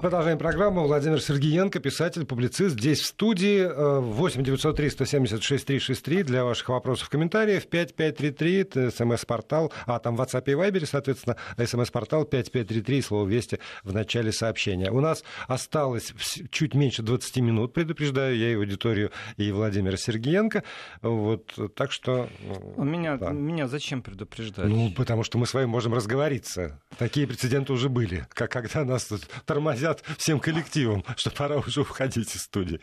[0.02, 0.86] Продолжаем программу.
[0.86, 3.66] Владимир Сергеенко, писатель, публицист, здесь в студии.
[3.66, 7.68] 8 903 176 363 для ваших вопросов, комментариев.
[7.68, 14.32] 5533, смс-портал, а там в WhatsApp и Viber, соответственно, смс-портал 5533, слово «Вести» в начале
[14.32, 14.92] сообщения.
[14.92, 16.14] У нас осталось
[16.52, 20.64] чуть меньше 20 минут, предупреждаю я и аудиторию, и Владимира Сергеенко.
[21.02, 22.28] Вот, так что...
[22.76, 23.30] У меня, да.
[23.30, 24.66] меня зачем предупреждать?
[24.66, 26.82] Ну, потому что мы с вами можем разговориться.
[26.98, 32.36] Такие прецеденты уже были, как когда нас тут тормозят всем коллективом, что пора уже уходить
[32.36, 32.80] из студии.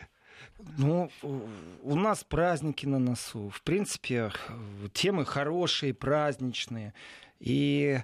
[0.76, 3.50] Ну, у нас праздники на носу.
[3.50, 4.30] В принципе,
[4.92, 6.92] темы хорошие, праздничные.
[7.38, 8.00] И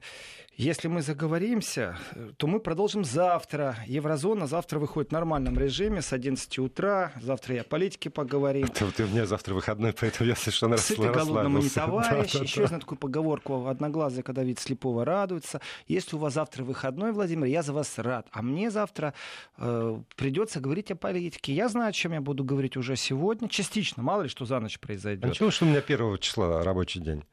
[0.56, 1.98] если мы заговоримся,
[2.38, 3.76] то мы продолжим завтра.
[3.86, 7.12] Еврозона завтра выходит в нормальном режиме с 11 утра.
[7.20, 8.64] Завтра я о политике поговорим.
[8.64, 12.32] Это, вот у меня завтра выходной, поэтому я совершенно Сытый голодному не товарищ.
[12.32, 12.62] Да, да, Еще да.
[12.62, 13.66] я знаю такую поговорку.
[13.66, 15.60] Одноглазый, когда видит слепого, радуется.
[15.88, 18.26] Если у вас завтра выходной, Владимир, я за вас рад.
[18.32, 19.12] А мне завтра
[19.58, 21.52] э, придется говорить о политике.
[21.52, 23.48] Я знаю, о чем я буду говорить уже сегодня.
[23.50, 24.02] Частично.
[24.02, 25.24] Мало ли, что за ночь произойдет.
[25.24, 27.24] А ничего, что у меня первого числа рабочий день?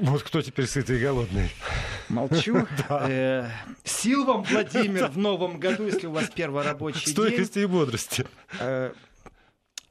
[0.00, 1.50] Вот кто теперь сытый и голодный?
[2.08, 2.66] Молчу.
[2.88, 3.48] Э,
[3.84, 7.14] сил вам, Владимир, в новом году, если у вас первый рабочий день.
[7.14, 8.26] Стойкости и бодрости.
[8.60, 8.92] Э,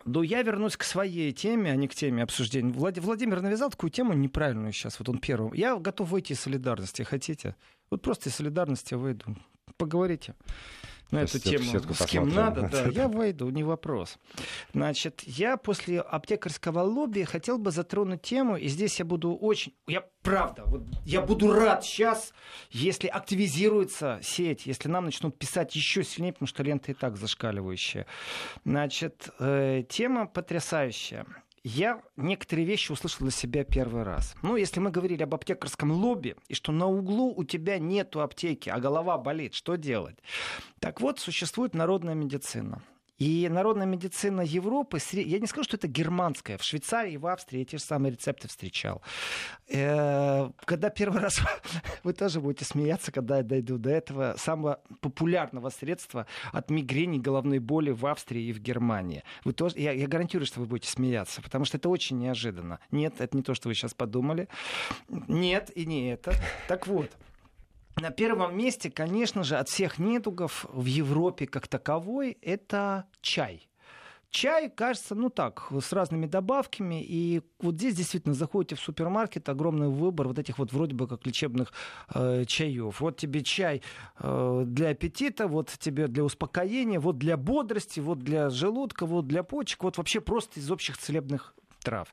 [0.05, 2.71] но я вернусь к своей теме, а не к теме обсуждения.
[2.71, 4.99] Владимир навязал такую тему неправильную сейчас.
[4.99, 5.53] Вот он первым.
[5.53, 7.01] Я готов выйти из солидарности.
[7.01, 7.55] Хотите?
[7.89, 9.35] Вот просто из солидарности выйду.
[9.77, 10.35] Поговорите
[11.11, 14.17] на эту тему с кем надо, да, я войду, не вопрос.
[14.73, 20.03] Значит, я после аптекарского лобби хотел бы затронуть тему, и здесь я буду очень, я
[20.21, 22.33] правда, вот я буду рад сейчас,
[22.71, 28.05] если активизируется сеть, если нам начнут писать еще сильнее, потому что лента и так зашкаливающая.
[28.63, 31.25] Значит, э, тема потрясающая
[31.65, 34.35] я некоторые вещи услышал для себя первый раз.
[34.43, 38.69] Ну, если мы говорили об аптекарском лобби, и что на углу у тебя нету аптеки,
[38.69, 40.17] а голова болит, что делать?
[40.79, 42.83] Так вот, существует народная медицина.
[43.17, 46.57] И народная медицина Европы, я не скажу, что это германская.
[46.57, 49.01] В Швейцарии и в Австрии я те же самые рецепты встречал.
[49.69, 51.39] Э, когда первый раз,
[52.03, 57.59] вы тоже будете смеяться, когда я дойду до этого, самого популярного средства от мигрени головной
[57.59, 59.23] боли в Австрии и в Германии.
[59.45, 62.79] Вы тоже, я, я гарантирую, что вы будете смеяться, потому что это очень неожиданно.
[62.91, 64.49] Нет, это не то, что вы сейчас подумали.
[65.09, 66.33] Нет, и не это.
[66.67, 67.11] Так вот,
[68.01, 73.67] на первом месте, конечно же, от всех недугов в Европе как таковой, это чай.
[74.35, 77.01] Чай, кажется, ну так, с разными добавками.
[77.01, 81.25] И вот здесь действительно заходите в супермаркет, огромный выбор вот этих вот вроде бы как
[81.25, 81.71] лечебных
[82.13, 82.99] э, чаев.
[82.99, 83.81] Вот тебе чай
[84.19, 89.41] э, для аппетита, вот тебе для успокоения, вот для бодрости, вот для желудка, вот для
[89.43, 92.09] почек, вот вообще просто из общих целебных трав.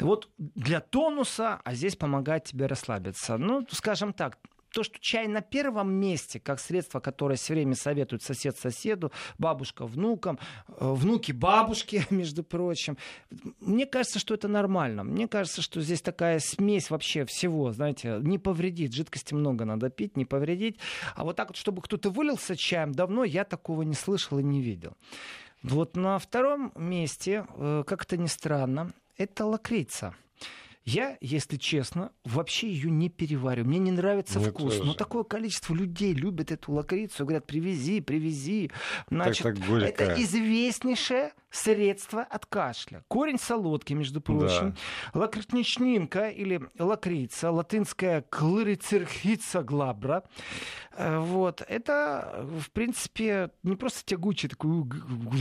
[0.00, 3.36] Вот для тонуса, а здесь помогает тебе расслабиться.
[3.36, 4.38] Ну, скажем так,
[4.70, 9.86] то, что чай на первом месте, как средство, которое все время советует сосед соседу, бабушка
[9.86, 12.96] внукам, э, внуки бабушке, между прочим,
[13.60, 15.04] мне кажется, что это нормально.
[15.04, 18.94] Мне кажется, что здесь такая смесь вообще всего, знаете, не повредит.
[18.94, 20.78] Жидкости много надо пить, не повредить.
[21.14, 24.60] А вот так вот, чтобы кто-то вылился чаем, давно я такого не слышал и не
[24.60, 24.96] видел.
[25.62, 30.14] Вот на втором месте, э, как то ни странно, это лакрица.
[30.90, 33.64] Я, если честно, вообще ее не переварю.
[33.64, 34.76] Мне не нравится Мне вкус.
[34.76, 34.84] Тоже.
[34.84, 37.24] Но такое количество людей любят эту лакрицу.
[37.24, 38.70] Говорят, привези, привези.
[39.08, 43.04] Значит, так, так это известнейшая средство от кашля.
[43.08, 44.74] Корень солодки, между прочим.
[45.12, 45.20] Да.
[45.20, 50.22] Лакритничнинка или лакрица, латинская кларицерхица глабра.
[50.92, 51.62] Э, вот.
[51.66, 54.84] Это, в принципе, не просто тягучее такое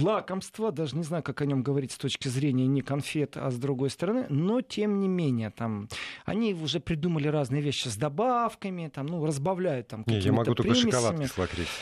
[0.02, 3.58] лакомство, даже не знаю, как о нем говорить с точки зрения не конфет, а с
[3.58, 5.90] другой стороны, но тем не менее, там,
[6.26, 10.92] они уже придумали разные вещи с добавками, там, ну, разбавляют там не, Я могу примесями.
[10.92, 11.74] только шоколадки с лакрицей.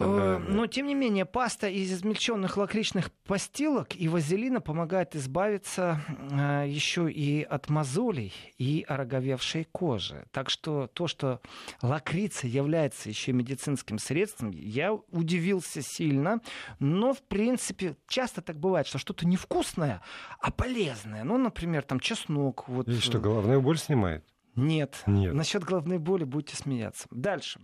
[0.00, 6.00] Э, но, тем не менее, паста из измельченных лакричных постелей подстилок и вазелина помогает избавиться
[6.30, 10.26] э, еще и от мозолей и ороговевшей кожи.
[10.30, 11.40] Так что то, что
[11.82, 16.40] лакрица является еще медицинским средством, я удивился сильно.
[16.78, 20.02] Но, в принципе, часто так бывает, что что-то невкусное,
[20.40, 21.24] а полезное.
[21.24, 22.68] Ну, например, там чеснок.
[22.68, 22.88] Вот.
[22.88, 24.24] И что, головная боль снимает?
[24.54, 25.02] Нет.
[25.06, 25.34] Нет.
[25.34, 27.08] Насчет головной боли будете смеяться.
[27.10, 27.60] Дальше.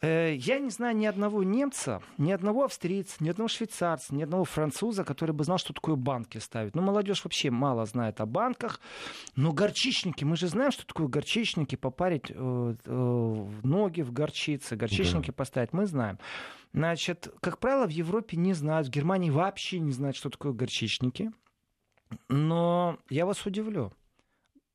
[0.00, 4.44] Э, я не знаю ни одного немца, ни одного австрийца, ни одного швейцарца, ни одного
[4.44, 6.76] француза, который бы знал, что такое банки ставить.
[6.76, 8.80] Ну, молодежь вообще мало знает о банках.
[9.34, 12.34] Но горчичники, мы же знаем, что такое горчичники, попарить э,
[12.84, 15.32] э, ноги в горчице, горчичники да.
[15.32, 16.18] поставить, мы знаем.
[16.72, 21.32] Значит, как правило, в Европе не знают, в Германии вообще не знают, что такое горчичники.
[22.28, 23.92] Но я вас удивлю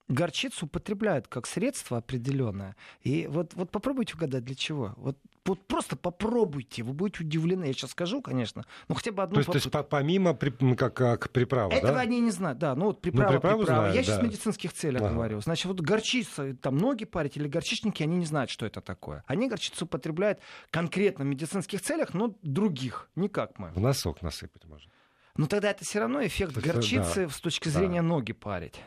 [0.08, 2.76] горчицу употребляют как средство определенное.
[3.02, 4.94] И вот, вот попробуйте угадать, для чего.
[4.98, 7.66] Вот, вот просто попробуйте, вы будете удивлены.
[7.66, 9.36] Я сейчас скажу, конечно, но хотя бы одну...
[9.36, 12.02] То есть, то есть помимо ну, как, как приправа, Этого да?
[12.02, 12.76] они не знают, да.
[12.76, 13.66] Ну вот приправа, ну, приправа.
[13.66, 14.06] Знают, Я да.
[14.06, 15.14] сейчас в медицинских целях ага.
[15.14, 15.42] говорю.
[15.42, 19.24] Значит, вот горчица, там ноги парить или горчичники, они не знают, что это такое.
[19.28, 20.40] Они горчицу употребляют
[20.70, 23.70] конкретно в медицинских целях, но других, не как мы.
[23.72, 24.92] В носок насыпать можно.
[25.36, 27.30] Но тогда это все равно эффект это, горчицы да.
[27.30, 28.08] с точки зрения да.
[28.08, 28.80] ноги парить.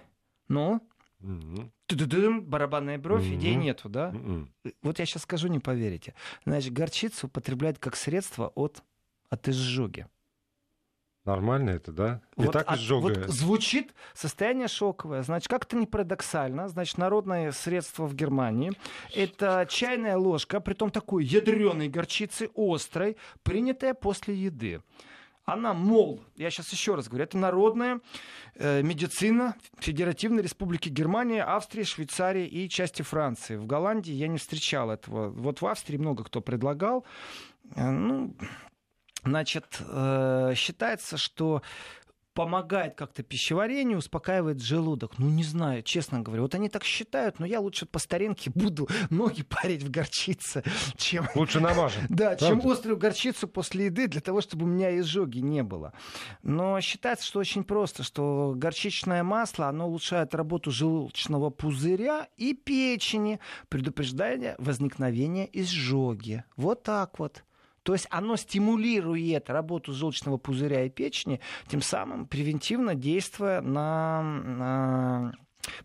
[0.48, 0.80] Ну,
[1.20, 2.40] Угу.
[2.42, 3.34] Барабанная бровь, угу.
[3.34, 4.10] идей нету, да?
[4.10, 4.72] Угу.
[4.82, 6.14] Вот я сейчас скажу, не поверите.
[6.44, 8.82] Значит, горчицу употребляют как средство от,
[9.30, 10.06] от изжоги.
[11.26, 12.20] Нормально это, да?
[12.36, 13.26] И вот, так изжогая.
[13.26, 15.24] Вот звучит состояние шоковое.
[15.24, 16.68] Значит, как-то не парадоксально.
[16.68, 18.72] Значит, народное средство в Германии—
[19.14, 24.82] это чайная ложка, при том такой ядреной горчицы, острой, принятая после еды.
[25.46, 28.00] Она, мол, я сейчас еще раз говорю, это народная
[28.56, 33.54] э, медицина Федеративной Республики Германия, Австрии, Швейцарии и части Франции.
[33.54, 35.30] В Голландии я не встречал этого.
[35.30, 37.04] Вот в Австрии много кто предлагал.
[37.76, 38.34] Э, ну,
[39.26, 41.62] Значит, э, считается, что
[42.36, 45.18] помогает как-то пищеварению, успокаивает желудок.
[45.18, 46.42] Ну, не знаю, честно говоря.
[46.42, 50.62] Вот они так считают, но я лучше по старинке буду ноги парить в горчице,
[50.96, 51.26] чем...
[51.34, 52.02] Лучше намажем.
[52.10, 55.94] Да, чем острую горчицу после еды, для того, чтобы у меня изжоги не было.
[56.42, 63.40] Но считается, что очень просто, что горчичное масло, оно улучшает работу желудочного пузыря и печени,
[63.70, 66.44] предупреждая возникновение изжоги.
[66.56, 67.45] Вот так вот.
[67.86, 75.32] То есть оно стимулирует работу желчного пузыря и печени, тем самым превентивно действуя на, на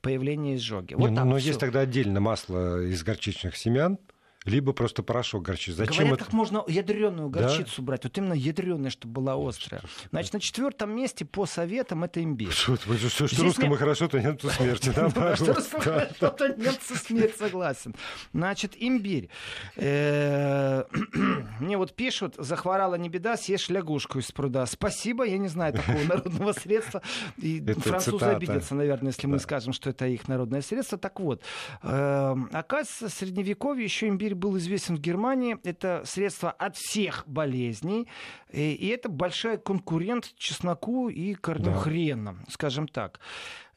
[0.02, 0.96] появление изжоги.
[0.96, 4.00] Вот Не, но есть тогда отдельно масло из горчичных семян,
[4.46, 5.78] либо просто порошок горчицы.
[5.78, 6.26] Зачем Говорят, это?
[6.26, 7.84] как можно ядреную горчицу да?
[7.84, 8.04] брать.
[8.06, 9.84] Вот именно ядреная, чтобы была острая.
[10.10, 12.50] Значит, на четвертом месте по советам это имбирь.
[12.50, 14.92] Что, что, что русскому хорошо, то нет смерти.
[14.92, 17.96] Что русскому хорошо, то нет смерть, согласен.
[18.34, 19.30] Значит, имбирь.
[19.76, 20.86] Э,
[21.60, 24.66] мне вот пишут, захворала не беда, съешь лягушку из пруда.
[24.66, 27.04] Спасибо, я не знаю такого народного средства.
[27.38, 30.98] И французы обидятся, наверное, если мы скажем, что это их народное средство.
[30.98, 31.44] Так вот,
[31.84, 35.58] э, оказывается, в средневековье еще имбирь теперь был известен в Германии.
[35.64, 38.08] Это средство от всех болезней.
[38.52, 41.80] И это большой конкурент чесноку и корню да.
[41.80, 43.20] хрена, скажем так.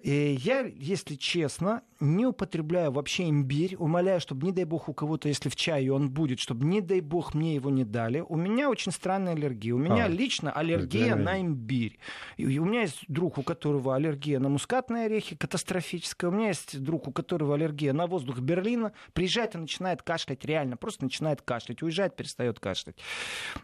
[0.01, 3.77] И я, если честно, не употребляю вообще имбирь.
[3.77, 7.01] Умоляю, чтобы, не дай бог, у кого-то, если в чае он будет, чтобы, не дай
[7.01, 8.21] бог, мне его не дали.
[8.21, 9.75] У меня очень странная аллергия.
[9.75, 11.99] У меня а, лично аллергия на имбирь.
[12.37, 16.31] И у меня есть друг, у которого аллергия на мускатные орехи катастрофическая.
[16.31, 18.93] У меня есть друг, у которого аллергия на воздух Берлина.
[19.13, 20.77] Приезжает и начинает кашлять реально.
[20.77, 21.83] Просто начинает кашлять.
[21.83, 22.97] Уезжает, перестает кашлять.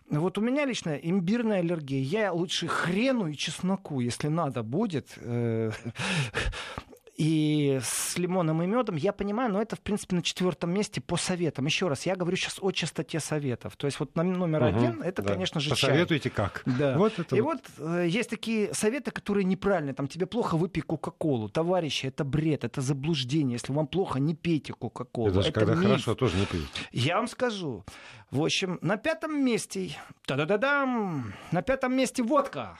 [0.09, 2.03] Вот у меня лично имбирная аллергия.
[2.03, 5.70] Я лучше хрену и чесноку, если надо будет, э,
[7.20, 11.18] и с лимоном и медом, я понимаю, но это, в принципе, на четвертом месте по
[11.18, 11.66] советам.
[11.66, 13.76] Еще раз, я говорю сейчас о частоте советов.
[13.76, 15.35] То есть вот номер угу, один, это, да.
[15.35, 16.33] конечно же, Посоветуйте чай.
[16.35, 16.62] как.
[16.64, 16.96] Да.
[16.96, 19.92] Вот это и вот, вот э, есть такие советы, которые неправильные.
[19.92, 21.50] Там тебе плохо, выпей Кока-Колу.
[21.50, 23.56] Товарищи, это бред, это заблуждение.
[23.56, 25.28] Если вам плохо, не пейте Кока-Колу.
[25.28, 25.88] Это, это когда миф.
[25.88, 26.68] хорошо, тоже не пейте.
[26.90, 27.85] Я вам скажу.
[28.30, 29.90] В общем, на пятом месте,
[30.24, 32.78] та-да-да-дам, на пятом месте водка.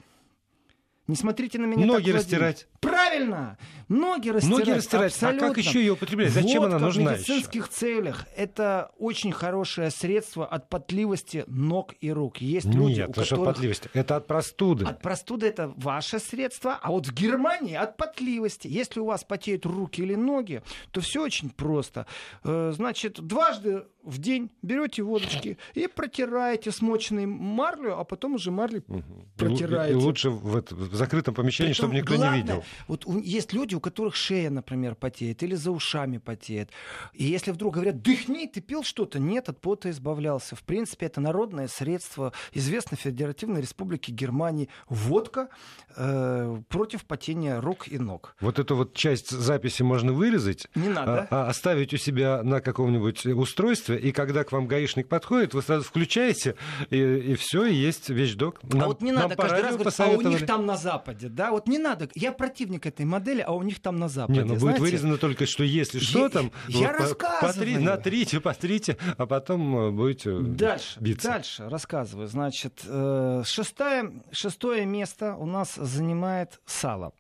[1.07, 2.69] Не смотрите на меня Ноги так, растирать.
[2.81, 3.59] Правильно!
[3.89, 4.59] Ноги растирать.
[4.59, 5.13] Ноги растирать.
[5.13, 5.47] Абсолютно.
[5.47, 6.31] А как еще ее употреблять?
[6.31, 7.73] Зачем Водка она нужна в медицинских еще?
[7.73, 8.27] целях.
[8.37, 12.39] Это очень хорошее средство от потливости ног и рук.
[12.39, 13.49] Есть Нет, люди, у это которых...
[13.49, 13.91] от потливости.
[13.93, 14.85] Это от простуды.
[14.85, 18.69] От простуды это ваше средство, а вот в Германии от потливости.
[18.69, 22.07] Если у вас потеют руки или ноги, то все очень просто.
[22.45, 28.83] Э, значит, дважды в день берете водочки и протираете смоченной марлю, а потом уже марлей
[28.87, 29.03] угу.
[29.37, 29.93] протираете.
[29.93, 32.65] И, лучше в, это, закрытом помещении, Причем, чтобы никто главное, не видел.
[32.87, 36.71] Вот есть люди, у которых шея, например, потеет или за ушами потеет.
[37.13, 39.19] И если вдруг говорят, дыхни, ты пил что-то?
[39.19, 40.57] Нет, от пота избавлялся.
[40.57, 44.69] В принципе, это народное средство, известно в Федеративной Республике Германии.
[44.89, 45.49] Водка
[45.97, 48.37] э, против потения рук и ног.
[48.41, 50.69] Вот эту вот часть записи можно вырезать.
[50.75, 51.27] Не надо.
[51.31, 55.63] А, а оставить у себя на каком-нибудь устройстве, и когда к вам гаишник подходит, вы
[55.63, 56.57] сразу включаете,
[56.91, 58.63] и, и все, и есть вещдок.
[58.63, 61.51] Нам, а вот не надо каждый раз говорить, а у них там на Западе, да?
[61.51, 62.09] Вот не надо.
[62.15, 64.41] Я противник этой модели, а у них там на Западе.
[64.41, 67.41] Не, ну будет вырезано только, что если что там, я вот, рассказываю.
[67.41, 71.29] Потри, натрите, потрите, а потом э, будете дальше, биться.
[71.29, 72.29] Дальше рассказываю.
[72.29, 77.13] Значит, э, шестое, шестое место у нас занимает сало.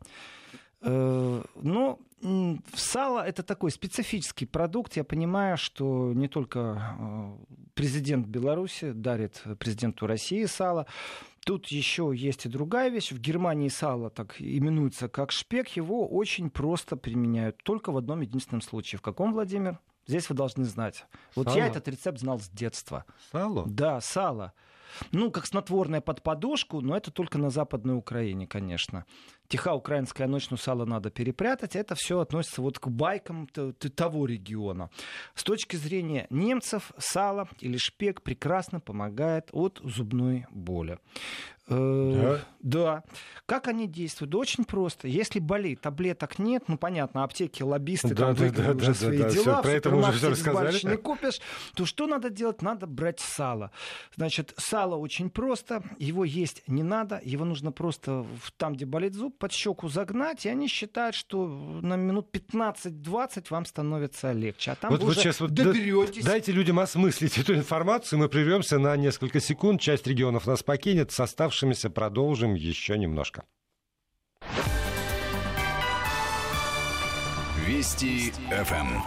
[0.83, 2.01] Э, ну,
[2.75, 4.96] сало это такой специфический продукт.
[4.96, 7.37] Я понимаю, что не только
[7.75, 10.87] президент Беларуси дарит президенту России сало,
[11.44, 13.12] Тут еще есть и другая вещь.
[13.12, 15.68] В Германии сало так именуется как шпек.
[15.70, 17.57] Его очень просто применяют.
[17.62, 18.98] Только в одном единственном случае.
[18.98, 19.79] В каком, Владимир?
[20.07, 21.07] Здесь вы должны знать.
[21.35, 21.57] Вот сало?
[21.57, 23.05] я этот рецепт знал с детства.
[23.31, 23.64] Сало?
[23.66, 24.53] Да, сало.
[25.12, 29.05] Ну, как снотворное под подушку, но это только на Западной Украине, конечно.
[29.48, 31.74] Тиха украинская ночь, но сало надо перепрятать.
[31.74, 34.90] Это все относится вот к байкам того региона.
[35.35, 40.98] С точки зрения немцев, сало или шпек прекрасно помогает от зубной боли.
[41.70, 43.02] Э, да?
[43.04, 43.04] да.
[43.46, 44.30] Как они действуют?
[44.30, 45.09] Да очень просто.
[45.09, 49.18] Если болит, таблеток нет, ну понятно, аптеки, лоббисты да, там да, да, уже да, свои
[49.18, 50.87] да, дела, все, про это уже все рассказали.
[50.87, 51.40] не купишь,
[51.74, 52.62] то что надо делать?
[52.62, 53.70] Надо брать сало.
[54.16, 59.38] Значит, сало очень просто, его есть не надо, его нужно просто там, где болит зуб,
[59.38, 64.72] под щеку загнать, и они считают, что на минут 15-20 вам становится легче.
[64.72, 66.24] А там вот, вы вот сейчас вот доберетесь.
[66.24, 71.20] Дайте людям осмыслить эту информацию, мы прервемся на несколько секунд, часть регионов нас покинет, с
[71.61, 73.42] оставшимися продолжим еще немножко.
[77.66, 78.33] Вести
[78.64, 79.03] ФМ.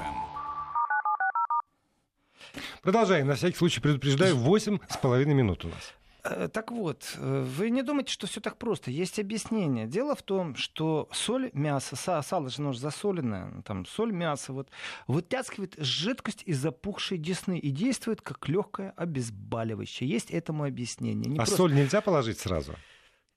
[2.82, 3.28] Продолжаем.
[3.28, 5.94] На всякий случай предупреждаю, 8 с половиной минут у нас.
[6.24, 8.92] Э, так вот, э, вы не думайте, что все так просто.
[8.92, 9.88] Есть объяснение.
[9.88, 14.70] Дело в том, что соль, мясо, сало же оно же засоленное, там соль, мясо, вот,
[15.08, 20.10] вытаскивает жидкость из запухшей десны и действует как легкое обезболивающее.
[20.10, 21.30] Есть этому объяснение.
[21.30, 21.58] Не а просто...
[21.58, 22.76] соль нельзя положить сразу?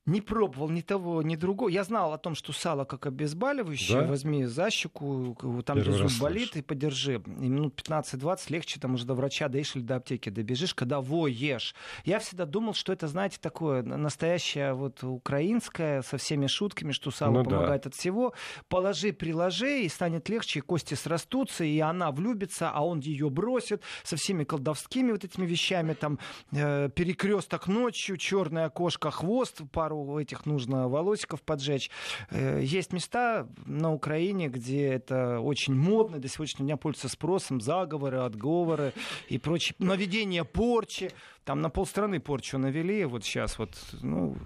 [0.06, 1.68] Не пробовал ни того, ни другого.
[1.68, 4.02] Я знал о том, что сало как обезболивающее.
[4.02, 4.06] Да?
[4.06, 6.58] Возьми за щеку, там, Первый где зуб болит, слышу.
[6.60, 7.14] и подержи.
[7.26, 11.74] И минут 15-20 легче, там уже до врача доишь или до аптеки добежишь, когда воешь.
[12.04, 17.38] Я всегда думал, что это, знаете, такое настоящее вот украинское, со всеми шутками, что сало
[17.38, 17.88] ну, помогает да.
[17.88, 18.32] от всего.
[18.68, 23.82] Положи, приложи, и станет легче, и кости срастутся, и она влюбится, а он ее бросит
[24.04, 26.20] со всеми колдовскими вот этими вещами, там,
[26.52, 31.90] э, перекресток ночью, черное окошко, хвост, пару пару этих нужно волосиков поджечь.
[32.30, 38.18] Э, есть места на Украине, где это очень модно, до сегодняшнего дня пользуется спросом, заговоры,
[38.18, 38.92] отговоры
[39.28, 41.10] и прочее, наведение порчи.
[41.44, 43.70] Там на полстраны порчу навели, вот сейчас вот,
[44.02, 44.36] ну...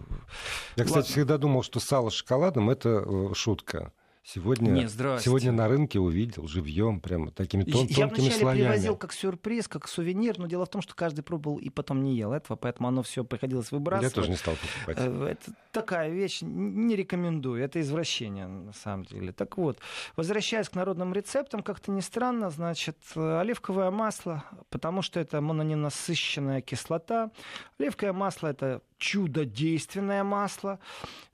[0.77, 1.03] Я, кстати, ладно.
[1.03, 3.93] всегда думал, что сало с шоколадом— это э, шутка.
[4.23, 8.68] Сегодня, Нет, сегодня на рынке увидел живьем, прямо такими тон, Я тонкими вначале слоями.
[8.68, 12.14] привозил как сюрприз, как сувенир, но дело в том, что каждый пробовал и потом не
[12.16, 14.12] ел этого, поэтому оно все приходилось выбрасывать.
[14.12, 14.99] Я тоже не стал покупать.
[15.01, 19.33] Э, это такая вещь, не рекомендую, это извращение на самом деле.
[19.33, 19.79] Так вот,
[20.16, 27.31] возвращаясь к народным рецептам, как-то не странно, значит, оливковое масло, потому что это мононенасыщенная кислота.
[27.79, 30.79] Оливковое масло это чудодейственное масло.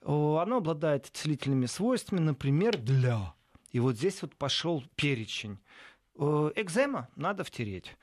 [0.07, 3.35] Оно обладает целительными свойствами, например, для.
[3.73, 5.59] И вот здесь вот пошел перечень.
[6.17, 7.97] Экзема надо втереть.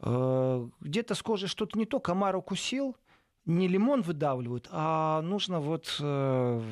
[0.00, 2.96] Где-то с кожей что-то не то, комар укусил,
[3.44, 6.62] не лимон выдавливают, а нужно вот э,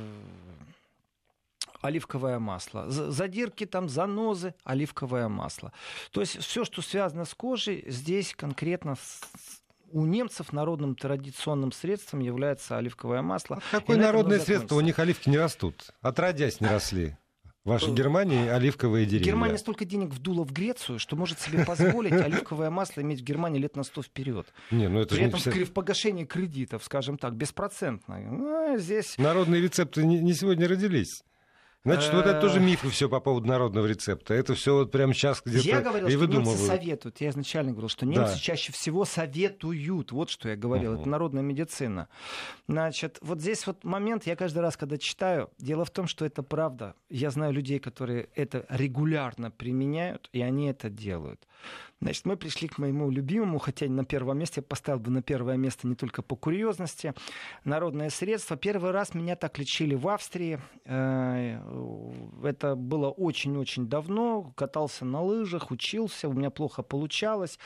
[1.80, 2.88] оливковое масло.
[2.88, 5.72] Задирки, там, занозы, оливковое масло.
[6.10, 8.96] То есть все, что связано с кожей, здесь конкретно
[9.90, 13.60] у немцев народным традиционным средством является оливковое масло.
[13.72, 14.76] А какое народное средство?
[14.76, 15.90] У них оливки не растут.
[16.00, 17.16] Отродясь не росли.
[17.64, 19.26] В вашей Германии оливковые деревья.
[19.26, 23.58] Германия столько денег вдула в Грецию, что может себе позволить оливковое масло иметь в Германии
[23.60, 24.46] лет на сто вперед.
[24.70, 25.50] Не, ну это При этом все...
[25.64, 28.30] в погашении кредитов, скажем так, беспроцентное.
[28.30, 29.18] Ну, а здесь...
[29.18, 31.22] Народные рецепты не сегодня родились.
[31.94, 32.62] Значит, вот это тоже э.
[32.62, 34.34] мифы все по поводу народного рецепта.
[34.34, 37.20] Это все вот прямо сейчас где-то Я говорил, и что немцы советуют.
[37.20, 38.38] Я изначально говорил, что немцы да.
[38.38, 40.12] чаще всего советуют.
[40.12, 40.92] Вот что я говорил.
[40.92, 41.00] Угу.
[41.00, 42.08] Это народная медицина.
[42.68, 46.42] Значит, вот здесь вот момент, я каждый раз, когда читаю, дело в том, что это
[46.42, 46.94] правда.
[47.08, 51.46] Я знаю людей, которые это регулярно применяют, и они это делают.
[52.00, 55.56] Значит, мы пришли к моему любимому, хотя на первом месте я поставил бы на первое
[55.56, 57.12] место не только по курьезности.
[57.64, 58.56] Народное средство.
[58.56, 60.60] Первый раз меня так лечили в Австрии.
[60.84, 61.60] Э,
[62.44, 64.52] это было очень-очень давно.
[64.56, 67.58] Катался на лыжах, учился, у меня плохо получалось.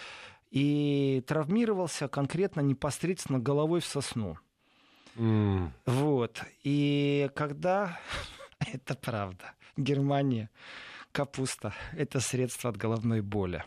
[0.51, 4.39] И травмировался конкретно непосредственно головой в сосну.
[5.17, 5.69] Mm.
[5.85, 6.43] Вот.
[6.65, 7.99] И когда...
[8.73, 9.53] это правда.
[9.77, 10.49] Германия.
[11.13, 11.75] Капуста.
[11.93, 13.63] Это средство от головной боли.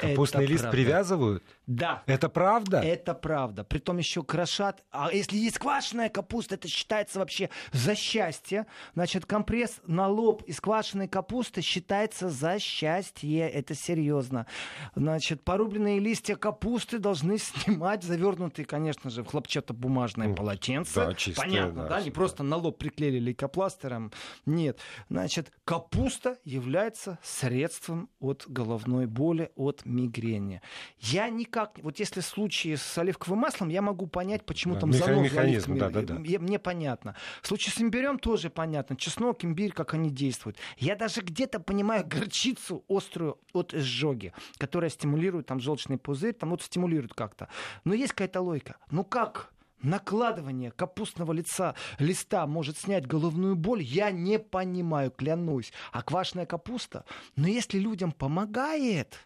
[0.00, 0.76] Капустный это лист правда.
[0.76, 1.44] привязывают?
[1.66, 2.02] Да.
[2.06, 2.80] Это правда?
[2.80, 3.64] Это правда.
[3.64, 4.82] Притом еще крошат.
[4.90, 8.66] А если есть квашеная капуста, это считается вообще за счастье.
[8.94, 13.48] Значит, компресс на лоб из квашеной капусты считается за счастье.
[13.48, 14.46] Это серьезно.
[14.94, 20.94] Значит, порубленные листья капусты должны снимать, завернутые, конечно же, в хлопчатобумажное полотенце.
[21.06, 21.88] Да, чистое, Понятно, да?
[21.88, 22.00] да?
[22.00, 24.12] Не просто на лоб приклеили лейкопластырем.
[24.46, 24.78] Нет.
[25.08, 30.62] Значит, капуста является средством от головной боли, от мигрени.
[30.98, 34.92] Я никак, вот если в случае с оливковым маслом, я могу понять, почему да, там
[34.92, 36.14] занозы механизм, да, да, да.
[36.14, 37.16] Мне понятно.
[37.42, 38.96] В случае с имбирем тоже понятно.
[38.96, 40.56] Чеснок, имбирь, как они действуют.
[40.78, 46.62] Я даже где-то понимаю горчицу острую от изжоги, которая стимулирует там желчный пузырь, там вот
[46.62, 47.48] стимулирует как-то.
[47.84, 48.76] Но есть какая-то логика.
[48.90, 49.52] Ну как?
[49.82, 55.72] накладывание капустного лица, листа может снять головную боль, я не понимаю, клянусь.
[55.92, 57.04] А квашеная капуста?
[57.36, 59.18] Но если людям помогает,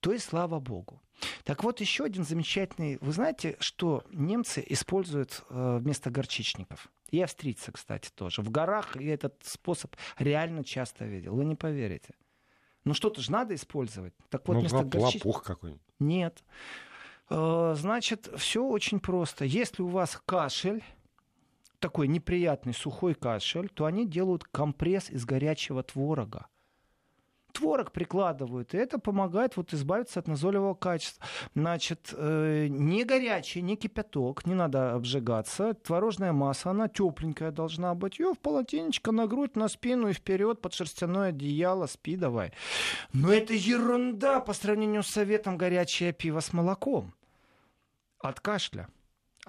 [0.00, 1.00] то и слава богу.
[1.44, 2.98] Так вот, еще один замечательный...
[3.00, 6.90] Вы знаете, что немцы используют э, вместо горчичников?
[7.10, 8.42] И австрийцы, кстати, тоже.
[8.42, 11.34] В горах я этот способ реально часто видел.
[11.34, 12.14] Вы не поверите.
[12.84, 14.14] Ну что-то же надо использовать.
[14.30, 15.26] Так вот, ну, вместо горчичников...
[15.26, 15.82] лопух какой-нибудь.
[15.98, 16.42] Нет.
[17.28, 19.44] Э, Значит, все очень просто.
[19.44, 20.82] Если у вас кашель,
[21.78, 26.46] такой неприятный сухой кашель, то они делают компресс из горячего творога.
[27.52, 31.26] Творог прикладывают, и это помогает вот избавиться от назойливого качества.
[31.54, 35.74] Значит, э, не горячий, не кипяток, не надо обжигаться.
[35.74, 38.18] Творожная масса, она тепленькая должна быть.
[38.18, 42.52] Ее в полотенечко на грудь, на спину и вперед под шерстяное одеяло, спи давай.
[43.12, 47.14] Но это ерунда по сравнению с советом горячее пиво с молоком.
[48.18, 48.88] От кашля.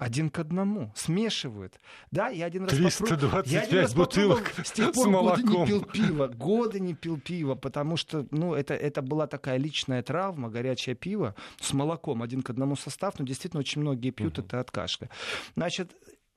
[0.02, 0.92] Один к одному.
[0.94, 1.78] Смешивают.
[2.10, 5.42] Да, я один раз попробовал- я один 325 раз бутылок С тех с пор годы
[5.42, 5.66] не молоком.
[5.66, 6.26] пил пиво.
[6.28, 11.34] Годы не пил пиво, потому что, ну, это, это была такая личная травма, горячее пиво
[11.60, 12.22] с молоком.
[12.22, 15.08] Один к одному состав, но действительно очень многие пьют это от кашля.
[15.56, 15.92] Значит,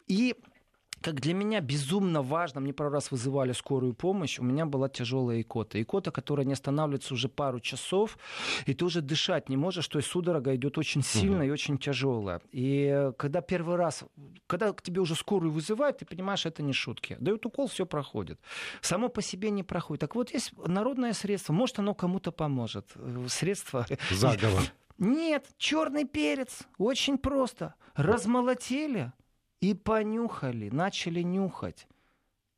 [0.07, 0.35] и
[1.05, 5.39] как для меня безумно важно, мне пару раз вызывали скорую помощь, у меня была тяжелая
[5.41, 5.79] икота.
[5.79, 8.17] Икота, которая не останавливается уже пару часов,
[8.65, 12.41] и ты уже дышать не можешь, то есть судорога идет очень сильно и очень тяжелая.
[12.51, 14.03] И э, когда первый раз,
[14.47, 17.17] когда к тебе уже скорую вызывают, ты понимаешь, это не шутки.
[17.19, 18.39] Дают укол, все проходит.
[18.81, 20.01] Само по себе не проходит.
[20.01, 22.91] Так вот, есть народное средство, может, оно кому-то поможет.
[22.95, 23.85] Э, Средство...
[24.09, 24.63] Заговор.
[24.97, 26.63] Нет, черный перец.
[26.79, 27.75] Очень просто.
[27.95, 29.11] Размолотили
[29.61, 31.87] и понюхали, начали нюхать.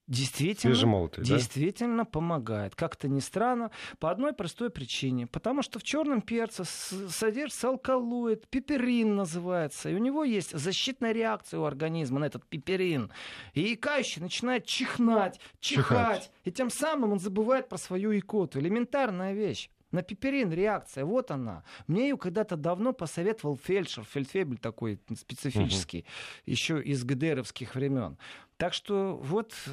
[0.08, 1.36] Действительно, Свежемолотый, да?
[1.36, 2.76] действительно помогает.
[2.76, 5.28] Как-то ни странно, по одной простой причине.
[5.28, 9.90] Потому что в черном перце содержится алкалоид, пиперин называется.
[9.90, 13.12] И у него есть защитная реакция у организма на этот пиперин.
[13.54, 15.88] И икающий начинает чихнать, чихать.
[15.90, 16.32] Чихать.
[16.46, 18.60] И тем самым он забывает про свою икоту.
[18.60, 19.70] Элементарная вещь.
[19.92, 21.64] На пиперин реакция, вот она.
[21.88, 26.06] Мне ее когда-то давно посоветовал фельдшер, фельдфебель такой специфический,
[26.46, 28.18] еще из ГДРовских времен.
[28.58, 29.70] Так что вот э,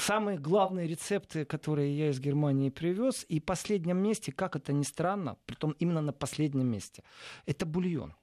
[0.00, 3.24] самые главные рецепты, которые я из Германии привез.
[3.28, 7.04] И в последнем месте, как это ни странно, притом именно на последнем месте,
[7.46, 8.14] это бульон.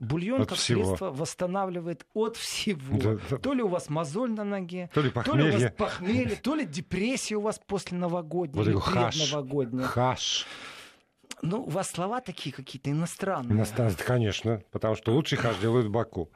[0.00, 0.84] Бульон От как всего.
[0.84, 2.98] средство восстанавливает от всего.
[3.00, 3.36] Да, да.
[3.38, 5.70] То ли у вас мозоль на ноге, То ли то ли у вас похмелье.
[5.76, 9.18] похмелье, то ли депрессия у вас после новогодней Вот или хаш.
[9.18, 9.86] предновогодняя.
[9.88, 10.46] Хаш.
[11.42, 13.56] Ну, у вас слова такие какие-то иностранные.
[13.56, 16.30] Иностранцы, конечно, потому что лучший хаш делают в Баку.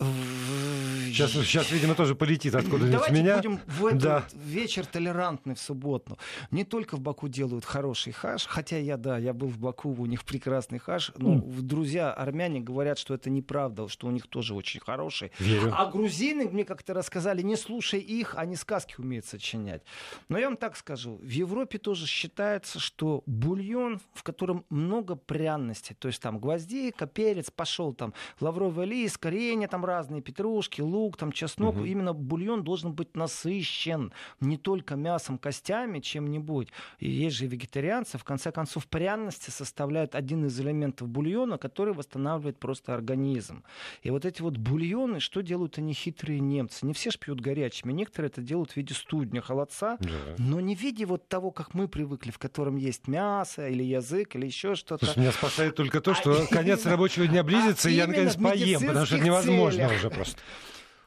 [0.00, 3.36] Сейчас, сейчас, видимо, тоже полетит откуда-нибудь Давайте меня.
[3.36, 4.24] будем в этот Да.
[4.34, 6.18] вечер толерантный в субботу.
[6.50, 10.06] Не только в Баку делают хороший хаш, хотя я, да, я был в Баку, у
[10.06, 11.12] них прекрасный хаш.
[11.16, 15.30] Но друзья армяне говорят, что это неправда, что у них тоже очень хороший.
[15.38, 15.72] Верю.
[15.72, 19.82] А грузины, мне как-то рассказали, не слушай их, они сказки умеют сочинять.
[20.28, 25.94] Но я вам так скажу, в Европе тоже считается, что бульон, в котором много пряностей,
[25.96, 31.32] то есть там гвоздика, перец, пошел там лавровый лист, коренья там разные, петрушки, лук, там
[31.32, 36.68] чеснок, именно бульон должен быть насыщен не только мясом, костями, чем-нибудь.
[36.98, 42.58] И есть же вегетарианцы, в конце концов, пряности составляют один из элементов бульона, который восстанавливает
[42.58, 43.62] просто организм.
[44.02, 46.86] И вот эти вот бульоны, что делают они хитрые немцы?
[46.86, 50.08] Не все ж пьют горячими, некоторые это делают в виде студня, холодца, Да.
[50.38, 54.34] но не в виде вот того, как мы привыкли, в котором есть мясо или язык
[54.36, 55.06] или еще что-то.
[55.18, 58.36] Меня спасает только то, что А конец именно- рабочего дня близится, а и я наконец
[58.36, 60.40] поем, потому что это медицинских невозможно уже просто.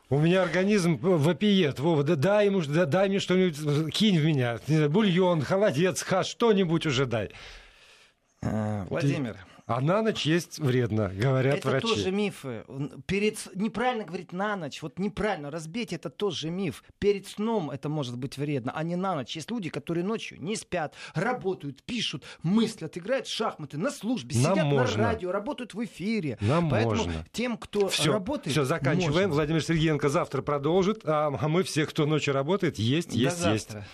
[0.10, 1.80] У меня организм вопиет.
[1.80, 4.58] Вова, да дай ему, да дай мне что-нибудь, кинь в меня.
[4.88, 7.32] Бульон, холодец, хаш, что-нибудь уже дай.
[8.42, 9.38] Э, Владимир,
[9.68, 11.88] А на ночь есть вредно, говорят это врачи.
[11.88, 12.64] тоже мифы.
[13.06, 13.38] Перед...
[13.54, 14.82] Неправильно говорить на ночь.
[14.82, 15.52] Вот неправильно.
[15.52, 16.84] Разбить это тоже миф.
[17.00, 19.36] Перед сном это может быть вредно, а не на ночь.
[19.36, 24.54] Есть люди, которые ночью не спят, работают, пишут, мыслят, играют в шахматы, на службе, Нам
[24.54, 24.98] сидят можно.
[25.04, 26.38] на радио, работают в эфире.
[26.40, 27.26] Нам Поэтому можно.
[27.34, 29.14] тем, кто Все, работает, все, заканчиваем.
[29.14, 29.28] можно.
[29.36, 33.70] Владимир Сергеенко завтра продолжит, а а мы все, кто ночью работает, есть, До есть, есть.
[33.72, 33.88] завтра.